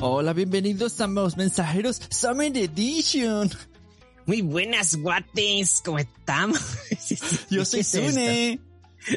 Hola, 0.00 0.32
bienvenidos 0.32 1.00
a 1.00 1.06
los 1.06 1.36
mensajeros 1.36 2.00
Summer 2.10 2.56
Edition. 2.56 3.50
Muy 4.26 4.40
buenas, 4.42 4.96
guates, 4.96 5.82
¿cómo 5.84 5.98
estamos? 5.98 6.58
Yo 7.50 7.64
soy 7.64 7.82
Sune. 7.84 8.60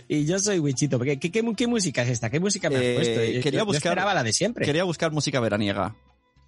Y 0.08 0.24
yo 0.26 0.40
soy 0.40 0.60
Wichito. 0.60 0.98
¿Qué, 0.98 1.20
qué, 1.20 1.30
qué, 1.30 1.68
música 1.68 2.04
es 2.04 2.10
esta? 2.10 2.30
¿Qué 2.30 2.40
música 2.40 2.70
me 2.70 2.78
has 2.78 2.82
Eh, 2.84 2.94
puesto? 2.96 3.20
quería 3.44 3.60
Yo 3.60 3.66
buscar- 3.66 3.92
esperaba 3.92 4.14
la 4.14 4.24
de 4.24 4.32
siempre. 4.32 4.66
Quería 4.66 4.86
buscar 4.86 5.12
música 5.12 5.42
veraniega 5.42 5.94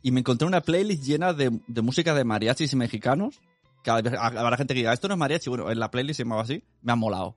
y 0.01 0.11
me 0.11 0.21
encontré 0.21 0.47
una 0.47 0.61
playlist 0.61 1.03
llena 1.03 1.33
de, 1.33 1.51
de 1.67 1.81
música 1.81 2.13
de 2.13 2.23
mariachis 2.23 2.71
y 2.71 2.75
mexicanos. 2.77 3.41
Que 3.83 3.91
habrá 3.91 4.21
habrá 4.25 4.55
gente 4.57 4.73
que 4.73 4.79
diga, 4.79 4.93
esto 4.93 5.09
no 5.09 5.15
es 5.15 5.17
mariachi. 5.19 5.49
Bueno, 5.49 5.69
en 5.69 5.79
la 5.79 5.91
playlist 5.91 6.15
se 6.17 6.23
llamaba 6.23 6.43
así. 6.43 6.63
Me 6.81 6.93
ha 6.93 6.95
molado. 6.95 7.35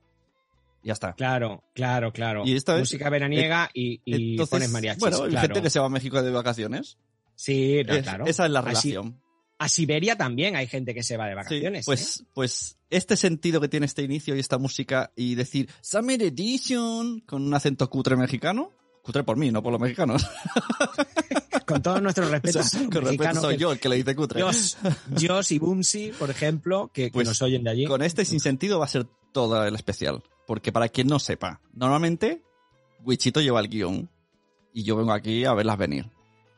Ya 0.89 0.93
está. 0.93 1.13
Claro, 1.13 1.63
claro, 1.75 2.11
claro. 2.11 2.41
Y 2.47 2.55
esta 2.55 2.73
es- 2.73 2.79
música 2.79 3.11
veraniega 3.11 3.69
y, 3.75 4.01
y 4.05 4.31
Entonces, 4.31 4.49
pones 4.49 4.71
mariachis. 4.71 4.99
Bueno, 4.99 5.17
claro. 5.27 5.41
gente 5.41 5.61
que 5.61 5.69
se 5.69 5.79
va 5.79 5.85
a 5.85 5.89
México 5.89 6.19
de 6.23 6.31
vacaciones. 6.31 6.97
Sí, 7.35 7.83
no, 7.85 7.93
Es- 7.93 8.01
claro. 8.03 8.25
Esa 8.25 8.45
es 8.45 8.51
la 8.51 8.61
relación. 8.61 9.21
A 9.59 9.69
Siberia 9.69 10.15
también 10.17 10.55
hay 10.55 10.65
gente 10.65 10.95
que 10.95 11.03
se 11.03 11.15
va 11.15 11.25
de 11.25 11.33
Sí, 11.33 11.35
vacaciones. 11.35 11.81
¿eh? 11.81 11.85
pues, 11.85 12.23
pues 12.33 12.77
este 12.89 13.15
sentido 13.17 13.61
que 13.61 13.67
tiene 13.67 13.85
este 13.85 14.01
inicio 14.01 14.35
y 14.35 14.39
esta 14.39 14.57
música 14.57 15.11
y 15.15 15.35
decir 15.35 15.69
Summer 15.81 16.23
Edition 16.23 17.19
con 17.19 17.43
un 17.45 17.53
acento 17.53 17.87
cutre 17.87 18.15
mexicano. 18.15 18.71
Cutre 19.03 19.23
por 19.23 19.37
mí, 19.37 19.51
no 19.51 19.61
por 19.61 19.71
los 19.71 19.79
mexicanos. 19.81 20.23
¿eh? 20.23 21.35
Con 21.65 21.81
todos 21.83 22.01
nuestros 22.01 22.27
O 22.29 22.31
respetos. 22.31 22.65
sea, 22.67 22.79
con 22.79 22.89
respeto 22.91 23.05
mexicanos 23.11 23.41
soy 23.43 23.55
que- 23.55 23.61
yo 23.61 23.71
el 23.71 23.79
que 23.79 23.89
le 23.89 23.95
dice 23.97 24.15
cutre. 24.15 24.41
Jos, 24.41 24.77
Jos 25.27 25.51
y 25.51 25.59
Bumsy, 25.59 26.11
por 26.17 26.29
ejemplo, 26.31 26.89
que, 26.93 27.03
que 27.05 27.11
Pues, 27.11 27.27
nos 27.27 27.41
oyen 27.43 27.63
de 27.63 27.69
allí. 27.69 27.85
Con 27.85 28.01
este 28.01 28.25
sinsentido 28.25 28.79
va 28.79 28.85
a 28.85 28.89
ser 28.89 29.05
todo 29.31 29.63
el 29.65 29.75
especial. 29.75 30.23
Porque 30.49 30.71
para 30.71 30.89
quien 30.89 31.05
no 31.05 31.19
sepa, 31.19 31.61
normalmente 31.73 32.41
Wichito 33.05 33.39
lleva 33.39 33.59
el 33.59 33.69
guion 33.69 34.09
y 34.73 34.81
yo 34.81 34.95
vengo 34.95 35.11
aquí 35.13 35.45
a 35.45 35.53
verlas 35.53 35.77
venir. 35.77 36.09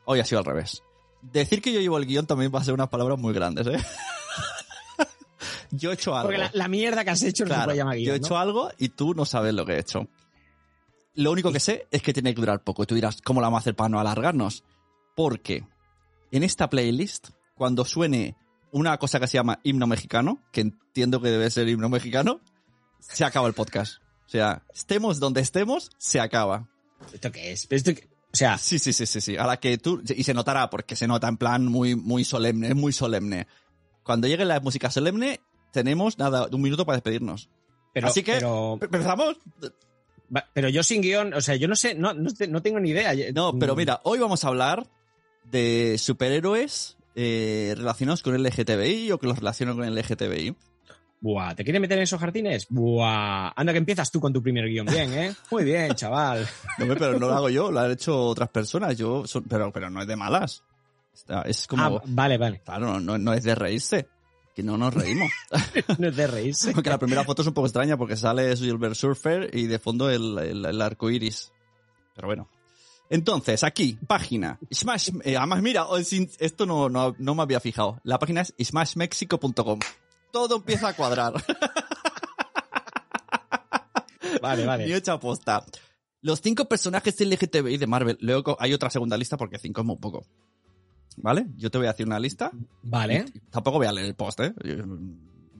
Hoy 0.06 0.18
ha 0.18 0.24
sido 0.24 0.38
al 0.38 0.46
revés. 0.46 0.82
Decir 1.20 1.60
que 1.60 1.74
yo 1.74 1.80
llevo 1.80 1.98
el 1.98 2.06
guion 2.06 2.26
también 2.26 2.50
va 2.54 2.60
a 2.60 2.64
ser 2.64 2.72
unas 2.72 2.88
palabras 2.88 3.18
muy 3.18 3.34
grandes, 3.34 3.66
¿eh? 3.66 3.76
yo 5.72 5.90
he 5.90 5.94
hecho 5.94 6.14
algo. 6.16 6.28
Porque 6.28 6.38
la, 6.38 6.50
la 6.54 6.68
mierda 6.68 7.04
que 7.04 7.10
has 7.10 7.22
hecho 7.22 7.44
no 7.44 7.48
se 7.48 7.54
Claro, 7.54 7.66
puede 7.66 7.76
llamar 7.76 7.96
yo 7.96 8.00
he 8.00 8.04
guion, 8.04 8.16
hecho 8.16 8.32
¿no? 8.32 8.40
algo 8.40 8.70
y 8.78 8.88
tú 8.88 9.12
no 9.12 9.26
sabes 9.26 9.52
lo 9.52 9.66
que 9.66 9.74
he 9.74 9.80
hecho. 9.80 10.08
Lo 11.14 11.30
único 11.30 11.52
que 11.52 11.60
sé 11.60 11.86
es 11.90 12.00
que 12.00 12.14
tiene 12.14 12.34
que 12.34 12.40
durar 12.40 12.64
poco. 12.64 12.84
Y 12.84 12.86
tú 12.86 12.94
dirás, 12.94 13.20
¿cómo 13.20 13.42
la 13.42 13.48
vamos 13.48 13.58
a 13.58 13.60
hacer 13.60 13.76
para 13.76 13.90
no 13.90 14.00
alargarnos? 14.00 14.64
Porque 15.14 15.66
en 16.30 16.44
esta 16.44 16.70
playlist, 16.70 17.28
cuando 17.56 17.84
suene 17.84 18.36
una 18.70 18.96
cosa 18.96 19.20
que 19.20 19.26
se 19.26 19.36
llama 19.36 19.60
himno 19.64 19.86
mexicano, 19.86 20.38
que 20.50 20.62
entiendo 20.62 21.20
que 21.20 21.28
debe 21.28 21.50
ser 21.50 21.68
himno 21.68 21.90
mexicano, 21.90 22.40
se 23.08 23.24
acaba 23.24 23.48
el 23.48 23.54
podcast. 23.54 23.96
O 24.26 24.30
sea, 24.32 24.62
estemos 24.74 25.20
donde 25.20 25.40
estemos, 25.40 25.90
se 25.98 26.20
acaba. 26.20 26.68
¿Esto 27.12 27.30
qué 27.32 27.52
es? 27.52 27.66
¿Esto 27.70 27.94
qué- 27.94 28.08
O 28.32 28.36
sea, 28.36 28.56
Sí, 28.56 28.78
sí, 28.78 28.92
sí, 28.94 29.04
sí, 29.06 29.20
sí. 29.20 29.36
A 29.36 29.46
la 29.46 29.58
que 29.58 29.76
tú, 29.76 30.02
y 30.08 30.24
se 30.24 30.32
notará 30.32 30.70
porque 30.70 30.96
se 30.96 31.06
nota 31.06 31.28
en 31.28 31.36
plan 31.36 31.66
muy, 31.66 31.94
muy 31.96 32.24
solemne, 32.24 32.68
es 32.68 32.74
muy 32.76 32.92
solemne. 32.92 33.46
Cuando 34.04 34.26
llegue 34.28 34.44
la 34.46 34.58
música 34.60 34.90
solemne, 34.90 35.40
tenemos 35.72 36.18
nada, 36.18 36.48
un 36.50 36.62
minuto 36.62 36.86
para 36.86 36.96
despedirnos. 36.96 37.50
pero, 37.92 38.08
Así 38.08 38.22
que, 38.22 38.34
pero, 38.34 38.78
pero 40.54 40.68
yo 40.70 40.82
sin 40.82 41.02
guion, 41.02 41.34
o 41.34 41.40
sea, 41.42 41.56
yo 41.56 41.68
no 41.68 41.76
sé, 41.76 41.94
no, 41.94 42.14
no, 42.14 42.30
no 42.48 42.62
tengo 42.62 42.80
ni 42.80 42.90
idea. 42.90 43.12
No, 43.34 43.58
pero 43.58 43.74
Mm, 43.74 43.78
mira, 43.78 44.00
hoy 44.04 44.18
vamos 44.18 44.44
a 44.44 44.48
hablar 44.48 44.88
de 45.50 45.96
superhéroes 45.98 46.96
eh, 47.14 47.74
relacionados 47.76 48.22
con 48.22 48.34
el 48.34 48.42
LGTBI 48.46 49.12
o 49.12 49.18
que 49.18 49.26
los 49.26 49.36
relacionan 49.38 49.76
con 49.76 49.84
el 49.84 49.94
LGTBI. 49.98 50.56
Buah, 51.22 51.54
¿te 51.54 51.62
quieres 51.62 51.80
meter 51.80 51.98
en 51.98 52.02
esos 52.02 52.18
jardines? 52.18 52.66
Buah, 52.68 53.52
anda 53.54 53.70
que 53.72 53.78
empiezas 53.78 54.10
tú 54.10 54.20
con 54.20 54.32
tu 54.32 54.42
primer 54.42 54.66
guion 54.66 54.86
bien, 54.86 55.12
¿eh? 55.14 55.32
Muy 55.52 55.62
bien, 55.62 55.94
chaval. 55.94 56.46
No, 56.78 56.86
pero 56.88 57.12
no 57.16 57.28
lo 57.28 57.34
hago 57.34 57.48
yo, 57.48 57.70
lo 57.70 57.78
han 57.78 57.92
hecho 57.92 58.26
otras 58.26 58.48
personas. 58.48 58.98
Yo, 58.98 59.22
pero, 59.48 59.72
pero 59.72 59.88
no 59.88 60.02
es 60.02 60.08
de 60.08 60.16
malas. 60.16 60.64
Es 61.44 61.68
como, 61.68 61.84
Ah, 61.84 62.02
vale, 62.06 62.38
vale. 62.38 62.60
claro, 62.64 62.98
no, 62.98 63.18
no, 63.18 63.32
es 63.34 63.44
de 63.44 63.54
reírse. 63.54 64.08
Que 64.54 64.64
no 64.64 64.76
nos 64.76 64.92
reímos. 64.92 65.30
No 65.98 66.08
es 66.08 66.16
de 66.16 66.26
reírse. 66.26 66.72
Aunque 66.74 66.90
la 66.90 66.98
primera 66.98 67.22
foto 67.24 67.42
es 67.42 67.48
un 67.48 67.54
poco 67.54 67.68
extraña 67.68 67.96
porque 67.96 68.16
sale 68.16 68.54
Silver 68.56 68.96
Surfer 68.96 69.48
y 69.56 69.66
de 69.66 69.78
fondo 69.78 70.10
el, 70.10 70.36
el, 70.38 70.64
el 70.66 70.82
arco 70.82 71.08
iris. 71.08 71.52
Pero 72.16 72.26
bueno. 72.26 72.48
Entonces, 73.10 73.62
aquí, 73.62 73.96
página. 74.06 74.58
Smash, 74.72 75.10
eh, 75.24 75.36
además, 75.36 75.62
mira, 75.62 75.86
oh, 75.86 75.98
esto 75.98 76.66
no, 76.66 76.88
no, 76.88 77.14
no 77.18 77.34
me 77.34 77.42
había 77.42 77.60
fijado. 77.60 78.00
La 78.02 78.18
página 78.18 78.40
es 78.40 78.54
smashmexico.com. 78.58 79.78
Todo 80.32 80.56
empieza 80.56 80.88
a 80.88 80.94
cuadrar. 80.94 81.34
Vale, 84.40 84.66
vale. 84.66 84.96
hecha 84.96 85.12
aposta. 85.12 85.64
Los 86.20 86.40
cinco 86.40 86.64
personajes 86.64 87.20
LGTBI 87.20 87.76
de 87.76 87.86
Marvel. 87.86 88.18
Luego 88.20 88.56
hay 88.58 88.72
otra 88.72 88.90
segunda 88.90 89.16
lista 89.16 89.36
porque 89.36 89.58
cinco 89.58 89.82
es 89.82 89.86
muy 89.86 89.96
poco. 89.96 90.26
¿Vale? 91.18 91.46
Yo 91.56 91.70
te 91.70 91.78
voy 91.78 91.86
a 91.86 91.90
hacer 91.90 92.06
una 92.06 92.18
lista. 92.18 92.50
Vale. 92.82 93.26
Y 93.34 93.38
Tampoco 93.50 93.78
voy 93.78 93.86
a 93.86 93.92
leer 93.92 94.06
el 94.06 94.14
post, 94.14 94.40
¿eh? 94.40 94.54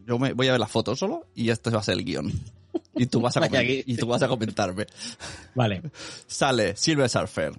Yo, 0.07 0.19
me 0.19 0.33
voy 0.33 0.49
a 0.49 0.53
ver 0.53 0.61
las 0.61 0.71
fotos 0.71 0.99
solo 0.99 1.27
y 1.35 1.51
esto 1.51 1.71
va 1.71 1.81
a 1.81 1.83
ser 1.83 1.95
el 1.95 2.05
guion. 2.05 2.33
Y 2.95 3.07
tú 3.07 3.21
vas 3.21 3.37
a, 3.37 3.63
y 3.63 3.97
tú 3.97 4.07
vas 4.07 4.23
a 4.23 4.29
comentarme. 4.29 4.87
Vale. 5.55 5.83
Sale 6.27 6.77
Silver 6.77 7.09
Surfer. 7.09 7.53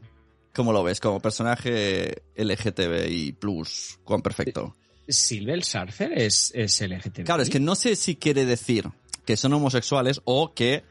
¿Cómo 0.53 0.73
lo 0.73 0.83
ves? 0.83 0.99
Como 0.99 1.19
personaje 1.19 2.23
LGTBI 2.35 3.33
plus. 3.33 3.99
Cuán 4.03 4.21
perfecto. 4.21 4.75
Silver 5.07 5.63
Surfer 5.63 6.11
es, 6.13 6.51
es 6.55 6.81
LGTB. 6.81 7.23
Claro, 7.25 7.43
es 7.43 7.49
que 7.49 7.59
no 7.59 7.75
sé 7.75 7.95
si 7.95 8.15
quiere 8.15 8.45
decir 8.45 8.89
que 9.25 9.35
son 9.37 9.53
homosexuales 9.53 10.21
o 10.25 10.53
que 10.53 10.83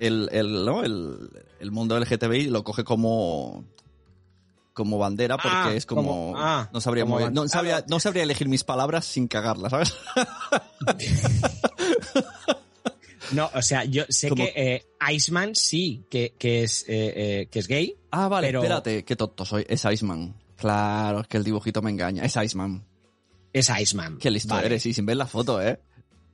el, 0.00 0.28
el, 0.32 0.64
¿no? 0.64 0.84
el, 0.84 1.30
el 1.60 1.70
mundo 1.70 1.98
LGTBI 1.98 2.48
lo 2.48 2.62
coge 2.64 2.84
como 2.84 3.64
como 4.74 4.96
bandera 4.96 5.36
porque 5.36 5.48
Ah, 5.50 5.72
es 5.74 5.86
como, 5.86 6.02
como- 6.02 6.34
ah, 6.36 6.70
no 6.72 6.80
sabría 6.80 7.02
como 7.04 7.28
no 7.30 7.48
sabría 7.48 7.84
no 7.88 7.98
sabría 7.98 8.22
elegir 8.22 8.46
mis 8.48 8.62
palabras 8.62 9.04
sin 9.06 9.26
cagarlas 9.26 9.70
¿sabes? 9.72 9.92
No, 13.32 13.50
o 13.54 13.60
sea, 13.60 13.84
yo 13.84 14.04
sé 14.08 14.30
que 14.30 14.52
eh, 14.56 14.86
Iceman 15.12 15.54
sí, 15.54 16.02
que, 16.08 16.32
que, 16.38 16.62
es, 16.62 16.82
eh, 16.88 17.12
eh, 17.42 17.48
que 17.50 17.58
es 17.58 17.68
gay. 17.68 17.94
ah 18.10 18.28
vale 18.28 18.48
Pero- 18.48 18.62
espérate 18.62 19.04
qué 19.04 19.16
tonto 19.16 19.44
soy 19.44 19.66
es 19.68 19.84
Iceman 19.84 20.34
claro 20.56 21.20
es 21.20 21.26
que 21.28 21.36
el 21.36 21.44
dibujito 21.44 21.82
me 21.82 21.90
engaña 21.90 22.24
es 22.24 22.36
Iceman 22.36 22.82
Es 23.52 23.70
Iceman. 23.70 24.18
qué 24.18 24.30
listo 24.30 24.54
Vale. 24.54 24.66
eres 24.66 24.86
y 24.86 24.92
sin 24.94 25.06
ver 25.06 25.16
la 25.16 25.26
foto 25.26 25.60
eh 25.62 25.80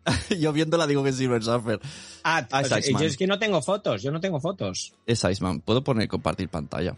yo 0.39 0.53
viéndola 0.53 0.87
digo 0.87 1.03
que 1.03 1.11
es 1.11 1.17
Silver 1.17 1.43
Surfer 1.43 1.81
Ah, 2.25 2.47
Ah, 2.51 2.59
o 2.59 2.61
es 2.63 2.69
sea, 2.69 2.81
yo 2.81 2.99
es 3.07 3.17
que 3.17 3.27
no 3.27 3.39
tengo 3.39 3.63
fotos, 3.63 4.03
yo 4.03 4.11
no 4.11 4.21
tengo 4.21 4.41
fotos. 4.41 4.93
es 5.07 5.25
Iceman 5.25 5.61
puedo 5.61 5.83
poner 5.85 6.09
compartir 6.09 6.49
pantalla 6.49 6.97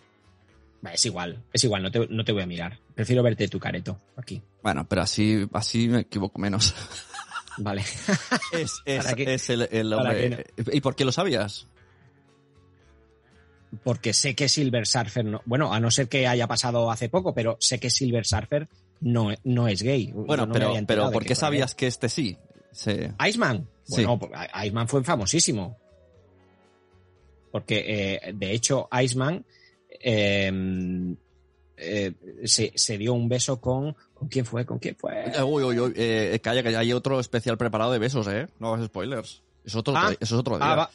Es 0.93 1.05
igual, 1.07 1.43
es 1.53 1.63
igual, 1.65 1.83
no 1.83 1.91
te, 1.91 2.07
no 2.09 2.25
te 2.25 2.33
voy 2.33 2.43
a 2.43 2.47
mirar. 2.47 2.79
Prefiero 2.95 3.23
verte 3.23 3.49
tu 3.49 3.59
careto 3.61 4.01
aquí. 4.17 4.43
bueno 4.63 4.87
pero 4.89 5.03
así 5.03 5.47
así 5.53 5.89
me 5.89 6.01
equivoco 6.01 6.39
menos 6.41 6.75
Vale. 7.59 7.83
Es, 8.53 8.83
es, 8.85 9.49
el, 9.51 9.63
el 9.73 9.91
¿Para 9.91 10.11
hombre. 10.11 10.47
¿Y 10.73 10.81
por 10.83 10.95
qué 10.95 11.07
lo 11.07 11.13
sabías? 11.13 11.67
Porque 13.83 14.13
sé 14.13 14.35
que 14.35 14.49
Silver 14.49 14.87
Surfer 14.87 15.25
no. 15.25 15.41
Bueno, 15.47 15.73
a 15.73 15.81
no 15.81 15.91
ser 15.91 16.09
que 16.09 16.27
haya 16.27 16.47
pasado 16.47 16.91
hace 16.91 17.09
poco, 17.09 17.35
pero 17.35 17.57
sé 17.61 17.79
que 17.81 17.89
Silver 17.91 18.27
Surfer 18.27 18.69
no, 19.01 19.33
no 19.45 19.69
es 19.69 19.83
gay. 19.83 20.13
Bueno, 20.13 20.47
No 20.47 20.53
pero, 20.53 20.73
pero 20.87 21.11
¿por 21.11 21.25
qué 21.25 21.35
sabías 21.35 21.75
que 21.75 21.87
este 21.87 22.09
sí? 22.09 22.37
Iceman. 23.27 23.69
Sí. 23.85 24.05
Bueno, 24.05 24.19
pues, 24.19 24.33
I- 24.33 24.67
Iceman 24.67 24.89
fue 24.89 25.03
famosísimo. 25.05 25.77
Porque, 27.53 27.85
eh, 28.25 28.33
de 28.35 28.53
hecho, 28.53 28.89
Iceman 28.93 29.45
eh, 30.01 31.15
eh, 31.77 32.13
se, 32.45 32.73
se 32.75 32.99
dio 32.99 33.15
un 33.15 33.29
beso 33.29 33.61
con. 33.61 33.97
¿Con 34.15 34.29
quién 34.29 34.45
fue? 34.47 34.65
¿Con 34.65 34.79
quién 34.79 34.97
fue? 34.97 35.25
Eh, 35.27 35.43
Uy, 35.43 35.63
uy, 35.63 35.79
uy, 35.79 35.93
eh, 35.97 36.39
calla, 36.43 36.63
que 36.63 36.75
hay 36.75 36.93
otro 36.93 37.21
especial 37.21 37.59
preparado 37.59 37.93
de 37.93 37.99
besos, 37.99 38.27
¿eh? 38.29 38.47
No 38.59 38.73
hagas 38.73 38.87
spoilers. 38.87 39.43
Es 39.65 39.75
otro, 39.75 39.95
Ah. 39.97 40.11
eso 40.19 40.35
es 40.37 40.41
otro 40.41 40.57
día. 40.57 40.73
Ah, 40.73 40.77
va- 40.77 40.91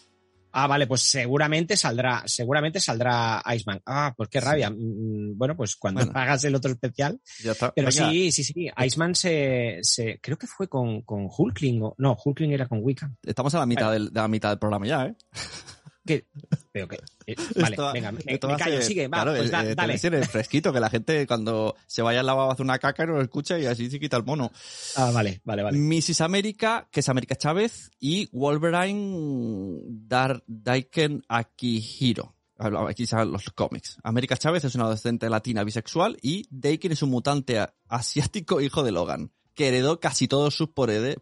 ah, 0.51 0.67
vale, 0.67 0.87
pues 0.87 1.01
seguramente 1.03 1.75
saldrá, 1.77 2.23
seguramente 2.25 2.79
saldrá 2.79 3.41
Iceman. 3.55 3.81
Ah, 3.85 4.13
pues 4.15 4.29
qué 4.29 4.39
rabia. 4.41 4.69
Mm, 4.69 5.37
Bueno, 5.37 5.55
pues 5.55 5.75
cuando 5.75 6.01
Bueno. 6.05 6.19
hagas 6.19 6.43
el 6.43 6.55
otro 6.55 6.71
especial. 6.71 7.19
ya 7.43 7.51
está. 7.53 7.71
Pero 7.73 7.89
Venga. 7.89 8.09
sí, 8.09 8.31
sí, 8.31 8.43
sí. 8.43 8.69
Iceman 8.85 9.15
se, 9.15 9.79
se. 9.81 10.19
Creo 10.21 10.37
que 10.37 10.47
fue 10.47 10.67
con, 10.67 11.01
con 11.01 11.27
Hulkling. 11.35 11.81
O, 11.83 11.95
no, 11.97 12.17
Hulkling 12.23 12.51
era 12.53 12.67
con 12.67 12.79
Wiccan. 12.81 13.17
Estamos 13.23 13.53
a 13.55 13.59
la 13.59 13.65
mitad, 13.65 13.91
del, 13.91 14.11
de 14.11 14.19
la 14.19 14.27
mitad 14.27 14.49
del 14.49 14.59
programa 14.59 14.85
ya, 14.87 15.05
¿eh? 15.05 15.15
Que, 16.05 16.25
Pero 16.71 16.87
que, 16.87 16.97
eh, 17.27 17.35
vale, 17.55 17.75
Esto- 17.75 17.93
venga, 17.93 18.11
me, 18.11 18.39
callo, 18.57 18.81
sigue, 18.81 19.07
va, 19.07 19.21
claro, 19.23 19.37
pues 19.37 19.51
da- 19.51 19.63
eh, 19.63 19.75
dale. 19.75 19.97
ser 19.99 20.27
fresquito, 20.27 20.73
que 20.73 20.79
la 20.79 20.89
gente 20.89 21.27
cuando 21.27 21.75
se 21.85 22.01
vaya 22.01 22.21
al 22.21 22.25
lavabo 22.25 22.51
hace 22.51 22.63
una 22.63 22.79
caca 22.79 23.05
no 23.05 23.13
lo 23.13 23.21
escucha 23.21 23.59
y 23.59 23.65
así 23.67 23.89
se 23.91 23.99
quita 23.99 24.17
el 24.17 24.23
mono. 24.23 24.51
Ah, 24.95 25.11
vale, 25.11 25.41
vale, 25.43 25.61
vale. 25.63 25.77
Mrs. 25.77 26.21
América, 26.21 26.87
que 26.91 27.01
es 27.01 27.09
América 27.09 27.35
Chávez, 27.35 27.91
y 27.99 28.29
Wolverine 28.31 29.79
Dar 29.87 30.43
Daiken 30.47 31.23
Akihiro. 31.27 32.35
Aquí 32.87 33.07
salen 33.07 33.31
los 33.31 33.45
cómics. 33.55 33.97
América 34.03 34.37
Chávez 34.37 34.63
es 34.65 34.75
una 34.75 34.83
adolescente 34.85 35.29
latina 35.29 35.63
bisexual 35.63 36.17
y 36.21 36.45
Daiken 36.51 36.91
es 36.91 37.01
un 37.01 37.09
mutante 37.09 37.59
asiático 37.87 38.61
hijo 38.61 38.83
de 38.83 38.91
Logan, 38.91 39.31
que 39.55 39.67
heredó 39.67 39.99
casi 39.99 40.27
todos 40.27 40.53
sus, 40.55 40.69
poderes 40.69 41.17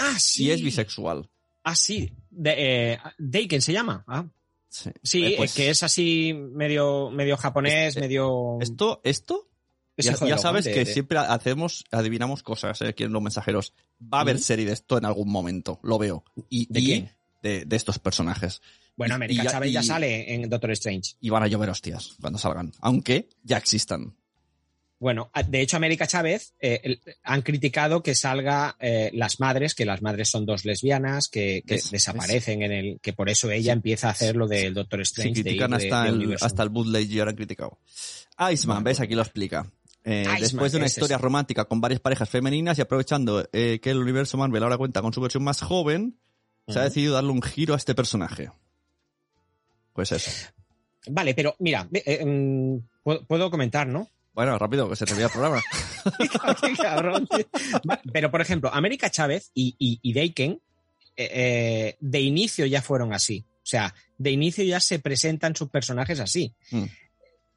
Ah, 0.00 0.18
sí. 0.18 0.44
y 0.44 0.50
es 0.50 0.62
bisexual. 0.62 1.30
Ah, 1.62 1.74
sí. 1.74 2.12
De, 2.36 2.54
eh, 2.94 2.98
Daken 3.18 3.60
se 3.62 3.72
llama. 3.72 4.04
Ah, 4.06 4.26
Sí, 4.68 4.90
sí, 5.04 5.24
Eh, 5.24 5.34
pues, 5.36 5.50
es 5.52 5.56
que 5.56 5.70
es 5.70 5.82
así 5.84 6.34
medio, 6.34 7.08
medio 7.10 7.36
japonés, 7.36 7.90
Este- 7.90 8.00
medio. 8.00 8.58
Esto, 8.60 9.00
esto 9.04 9.48
es 9.96 10.04
ya, 10.18 10.36
sabes 10.36 10.64
de- 10.64 10.72
que 10.72 10.84
de- 10.84 10.92
siempre 10.92 11.18
hacemos, 11.18 11.84
adivinamos 11.92 12.42
cosas 12.42 12.80
eh, 12.82 12.88
aquí 12.88 13.04
en 13.04 13.12
los 13.12 13.22
mensajeros. 13.22 13.72
Va 14.02 14.18
a 14.18 14.20
haber 14.22 14.40
serie 14.40 14.66
de 14.66 14.72
esto 14.72 14.98
en 14.98 15.04
algún 15.04 15.30
momento, 15.30 15.78
lo 15.84 15.96
veo. 15.96 16.24
Y, 16.48 16.66
¿De 16.72 16.80
y 16.80 17.08
de, 17.40 17.64
de 17.66 17.76
estos 17.76 18.00
personajes. 18.00 18.62
Bueno, 18.96 19.14
América 19.14 19.44
Chávez 19.46 19.72
ya 19.72 19.82
sale 19.84 20.34
en 20.34 20.48
Doctor 20.48 20.72
Strange. 20.72 21.14
Y 21.20 21.30
van 21.30 21.44
a 21.44 21.46
llover 21.46 21.70
hostias 21.70 22.16
cuando 22.20 22.40
salgan. 22.40 22.72
Aunque 22.80 23.28
ya 23.44 23.58
existan. 23.58 24.16
Bueno, 25.00 25.28
a- 25.34 25.42
de 25.42 25.60
hecho, 25.60 25.76
América 25.76 26.06
Chávez 26.06 26.54
eh, 26.60 26.80
el- 26.84 27.00
han 27.24 27.42
criticado 27.42 28.02
que 28.02 28.14
salga 28.14 28.76
eh, 28.80 29.10
las 29.12 29.40
madres, 29.40 29.74
que 29.74 29.84
las 29.84 30.00
madres 30.02 30.30
son 30.30 30.46
dos 30.46 30.64
lesbianas, 30.64 31.28
que, 31.28 31.62
desaparecen 31.66 32.62
en 32.62 32.72
el. 32.72 33.00
que 33.00 33.12
por 33.12 33.28
eso 33.28 33.50
ella 33.50 33.72
Sí. 33.72 33.76
empieza 33.76 34.08
a 34.08 34.12
hacer 34.12 34.36
lo 34.36 34.46
del 34.46 34.72
Doctor 34.72 35.00
Strange. 35.02 35.40
ir 35.40 35.44
critican 35.44 35.70
de- 35.72 35.76
hasta, 35.76 36.02
de 36.04 36.08
el, 36.10 36.36
hasta 36.40 36.62
el 36.62 36.68
bootleg 36.70 37.10
y 37.10 37.18
ahora 37.18 37.30
han 37.32 37.36
criticado. 37.36 37.78
Iceman, 38.50 38.76
Bueno. 38.76 38.84
¿ves? 38.84 39.00
Aquí 39.00 39.14
lo 39.14 39.22
explica. 39.22 39.70
Eh, 40.04 40.26
después 40.40 40.70
de 40.72 40.78
una 40.78 40.86
historia 40.86 41.16
romántica 41.18 41.64
con 41.64 41.80
varias 41.80 42.00
parejas 42.00 42.28
femeninas 42.28 42.76
y 42.78 42.82
aprovechando 42.82 43.48
que 43.52 43.80
el 43.84 43.98
universo 43.98 44.36
Marvel 44.36 44.62
ahora 44.62 44.76
cuenta 44.76 45.00
con 45.02 45.12
su 45.12 45.20
versión 45.20 45.42
más 45.44 45.60
joven, 45.62 46.18
se 46.68 46.78
ha 46.78 46.82
decidido 46.82 47.14
darle 47.14 47.30
un 47.30 47.42
giro 47.42 47.74
a 47.74 47.76
este 47.78 47.94
personaje. 47.94 48.50
Pues 49.92 50.12
eso. 50.12 50.30
Vale, 51.08 51.34
pero 51.34 51.54
mira, 51.58 51.84
mm, 51.84 52.76
puedo, 53.02 53.24
puedo 53.26 53.50
comentar, 53.50 53.86
¿no? 53.86 54.08
Bueno, 54.34 54.58
rápido, 54.58 54.88
que 54.90 54.96
se 54.96 55.04
termina 55.06 55.26
el 55.26 55.32
programa. 55.32 55.62
Qué 56.60 56.76
cabrón, 56.76 57.28
Pero, 58.12 58.30
por 58.30 58.40
ejemplo, 58.40 58.70
América 58.74 59.08
Chávez 59.10 59.50
y, 59.54 59.76
y, 59.78 60.00
y 60.02 60.12
Daken 60.12 60.60
eh, 61.16 61.30
eh, 61.32 61.96
de 62.00 62.20
inicio 62.20 62.66
ya 62.66 62.82
fueron 62.82 63.12
así. 63.12 63.44
O 63.48 63.66
sea, 63.66 63.94
de 64.18 64.30
inicio 64.32 64.64
ya 64.64 64.80
se 64.80 64.98
presentan 64.98 65.54
sus 65.54 65.70
personajes 65.70 66.18
así. 66.20 66.52
Mm. 66.70 66.84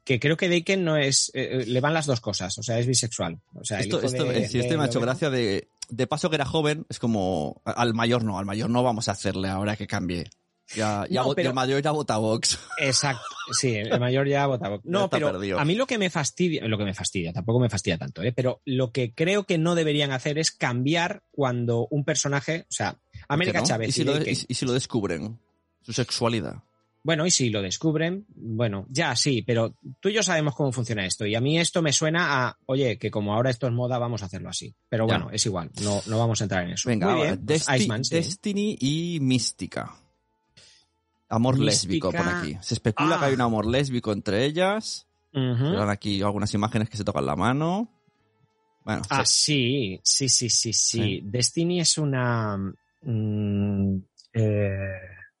Que 0.04 0.20
creo 0.20 0.36
que 0.36 0.48
Daken 0.48 0.84
no 0.84 0.96
es. 0.96 1.30
eh, 1.34 1.64
le 1.66 1.80
van 1.80 1.92
las 1.94 2.06
dos 2.06 2.20
cosas. 2.20 2.56
O 2.58 2.62
sea, 2.62 2.78
es 2.78 2.86
bisexual. 2.86 3.40
O 3.54 3.64
sea, 3.64 3.78
el 3.78 3.84
Esto, 3.84 3.98
hijo 3.98 4.06
esto, 4.06 4.24
de- 4.24 4.48
si 4.48 4.58
este 4.58 4.70
de 4.72 4.76
me 4.78 4.84
ha 4.84 4.86
hecho 4.86 5.00
gracia 5.00 5.28
de, 5.30 5.68
de 5.90 6.06
paso 6.06 6.30
que 6.30 6.36
era 6.36 6.46
joven, 6.46 6.86
es 6.88 6.98
como, 6.98 7.60
al 7.64 7.92
mayor 7.92 8.22
no, 8.24 8.38
al 8.38 8.46
mayor 8.46 8.70
no 8.70 8.82
vamos 8.82 9.08
a 9.08 9.12
hacerle 9.12 9.48
ahora 9.48 9.76
que 9.76 9.86
cambie. 9.86 10.30
Ya, 10.74 11.06
ya 11.08 11.22
No, 11.22 11.28
vo- 11.30 11.34
pero- 11.34 11.48
el 11.50 11.54
mayor 11.54 11.82
ya 11.82 11.90
vota 11.92 12.16
Vox. 12.18 12.58
Exacto, 12.78 13.22
sí, 13.58 13.74
el 13.74 13.98
mayor 13.98 14.28
ya 14.28 14.46
votaba. 14.46 14.76
Ya 14.76 14.82
No, 14.84 15.08
pero 15.08 15.32
perdido. 15.32 15.58
a 15.58 15.64
mí 15.64 15.74
lo 15.74 15.86
que 15.86 15.96
me 15.98 16.10
fastidia, 16.10 16.66
lo 16.68 16.76
que 16.76 16.84
me 16.84 16.92
fastidia, 16.94 17.32
tampoco 17.32 17.58
me 17.60 17.70
fastidia 17.70 17.96
tanto, 17.98 18.22
¿eh? 18.22 18.32
pero 18.32 18.60
lo 18.66 18.92
que 18.92 19.14
creo 19.14 19.44
que 19.44 19.56
no 19.58 19.74
deberían 19.74 20.12
hacer 20.12 20.38
es 20.38 20.50
cambiar 20.50 21.22
cuando 21.30 21.86
un 21.90 22.04
personaje, 22.04 22.62
o 22.68 22.72
sea, 22.72 22.96
América 23.28 23.60
¿Por 23.60 23.66
qué 23.66 23.72
no? 23.72 23.74
Chávez 23.76 23.88
¿Y 23.88 23.92
si, 23.92 24.02
y 24.02 24.04
lo, 24.04 24.16
Daken- 24.18 24.44
y- 24.48 24.52
y 24.52 24.54
si 24.54 24.66
lo 24.66 24.72
descubren? 24.72 25.38
Su 25.82 25.92
sexualidad. 25.92 26.56
Bueno, 27.02 27.24
y 27.24 27.30
si 27.30 27.48
lo 27.48 27.62
descubren, 27.62 28.26
bueno, 28.34 28.84
ya 28.90 29.16
sí, 29.16 29.40
pero 29.40 29.74
tú 30.00 30.10
y 30.10 30.12
yo 30.12 30.22
sabemos 30.22 30.54
cómo 30.54 30.72
funciona 30.72 31.06
esto. 31.06 31.24
Y 31.24 31.34
a 31.34 31.40
mí 31.40 31.58
esto 31.58 31.80
me 31.80 31.92
suena 31.94 32.46
a, 32.48 32.58
oye, 32.66 32.98
que 32.98 33.10
como 33.10 33.32
ahora 33.32 33.48
esto 33.48 33.66
es 33.66 33.72
moda, 33.72 33.96
vamos 33.98 34.22
a 34.22 34.26
hacerlo 34.26 34.50
así. 34.50 34.74
Pero 34.90 35.06
Ya. 35.08 35.14
bueno, 35.16 35.30
es 35.32 35.46
igual, 35.46 35.70
no, 35.82 36.02
no 36.06 36.18
vamos 36.18 36.40
a 36.40 36.44
entrar 36.44 36.64
en 36.64 36.72
eso. 36.72 36.88
Venga, 36.88 37.06
Muy 37.14 37.22
bien, 37.22 37.42
pues 37.42 37.66
Desti- 37.66 37.78
Iceman, 37.80 38.04
sí. 38.04 38.14
Destiny 38.16 38.76
y 38.80 39.18
Mística. 39.22 39.94
Amor 41.28 41.58
lésbico, 41.58 42.10
pone 42.10 42.30
aquí. 42.30 42.56
Se 42.62 42.74
especula 42.74 43.16
Ah. 43.16 43.18
que 43.18 43.24
hay 43.26 43.34
un 43.34 43.40
amor 43.42 43.66
lésbico 43.66 44.12
entre 44.12 44.44
ellas. 44.44 45.06
Ujú. 45.34 45.72
Llevan 45.72 45.90
aquí 45.90 46.22
algunas 46.22 46.52
imágenes 46.54 46.88
que 46.88 46.96
se 46.96 47.04
tocan 47.04 47.26
la 47.26 47.36
mano. 47.36 47.90
Bueno, 48.84 49.02
Ah, 49.10 49.24
sí. 49.26 50.00
sí, 50.02 50.28
sí, 50.28 50.30
sí, 50.30 50.50
sí, 50.50 50.72
sí. 50.72 51.02
Sí. 51.02 51.20
Destiny 51.24 51.80
es 51.80 51.98
una. 51.98 52.56
mm, 53.02 53.96
eh, 54.32 54.92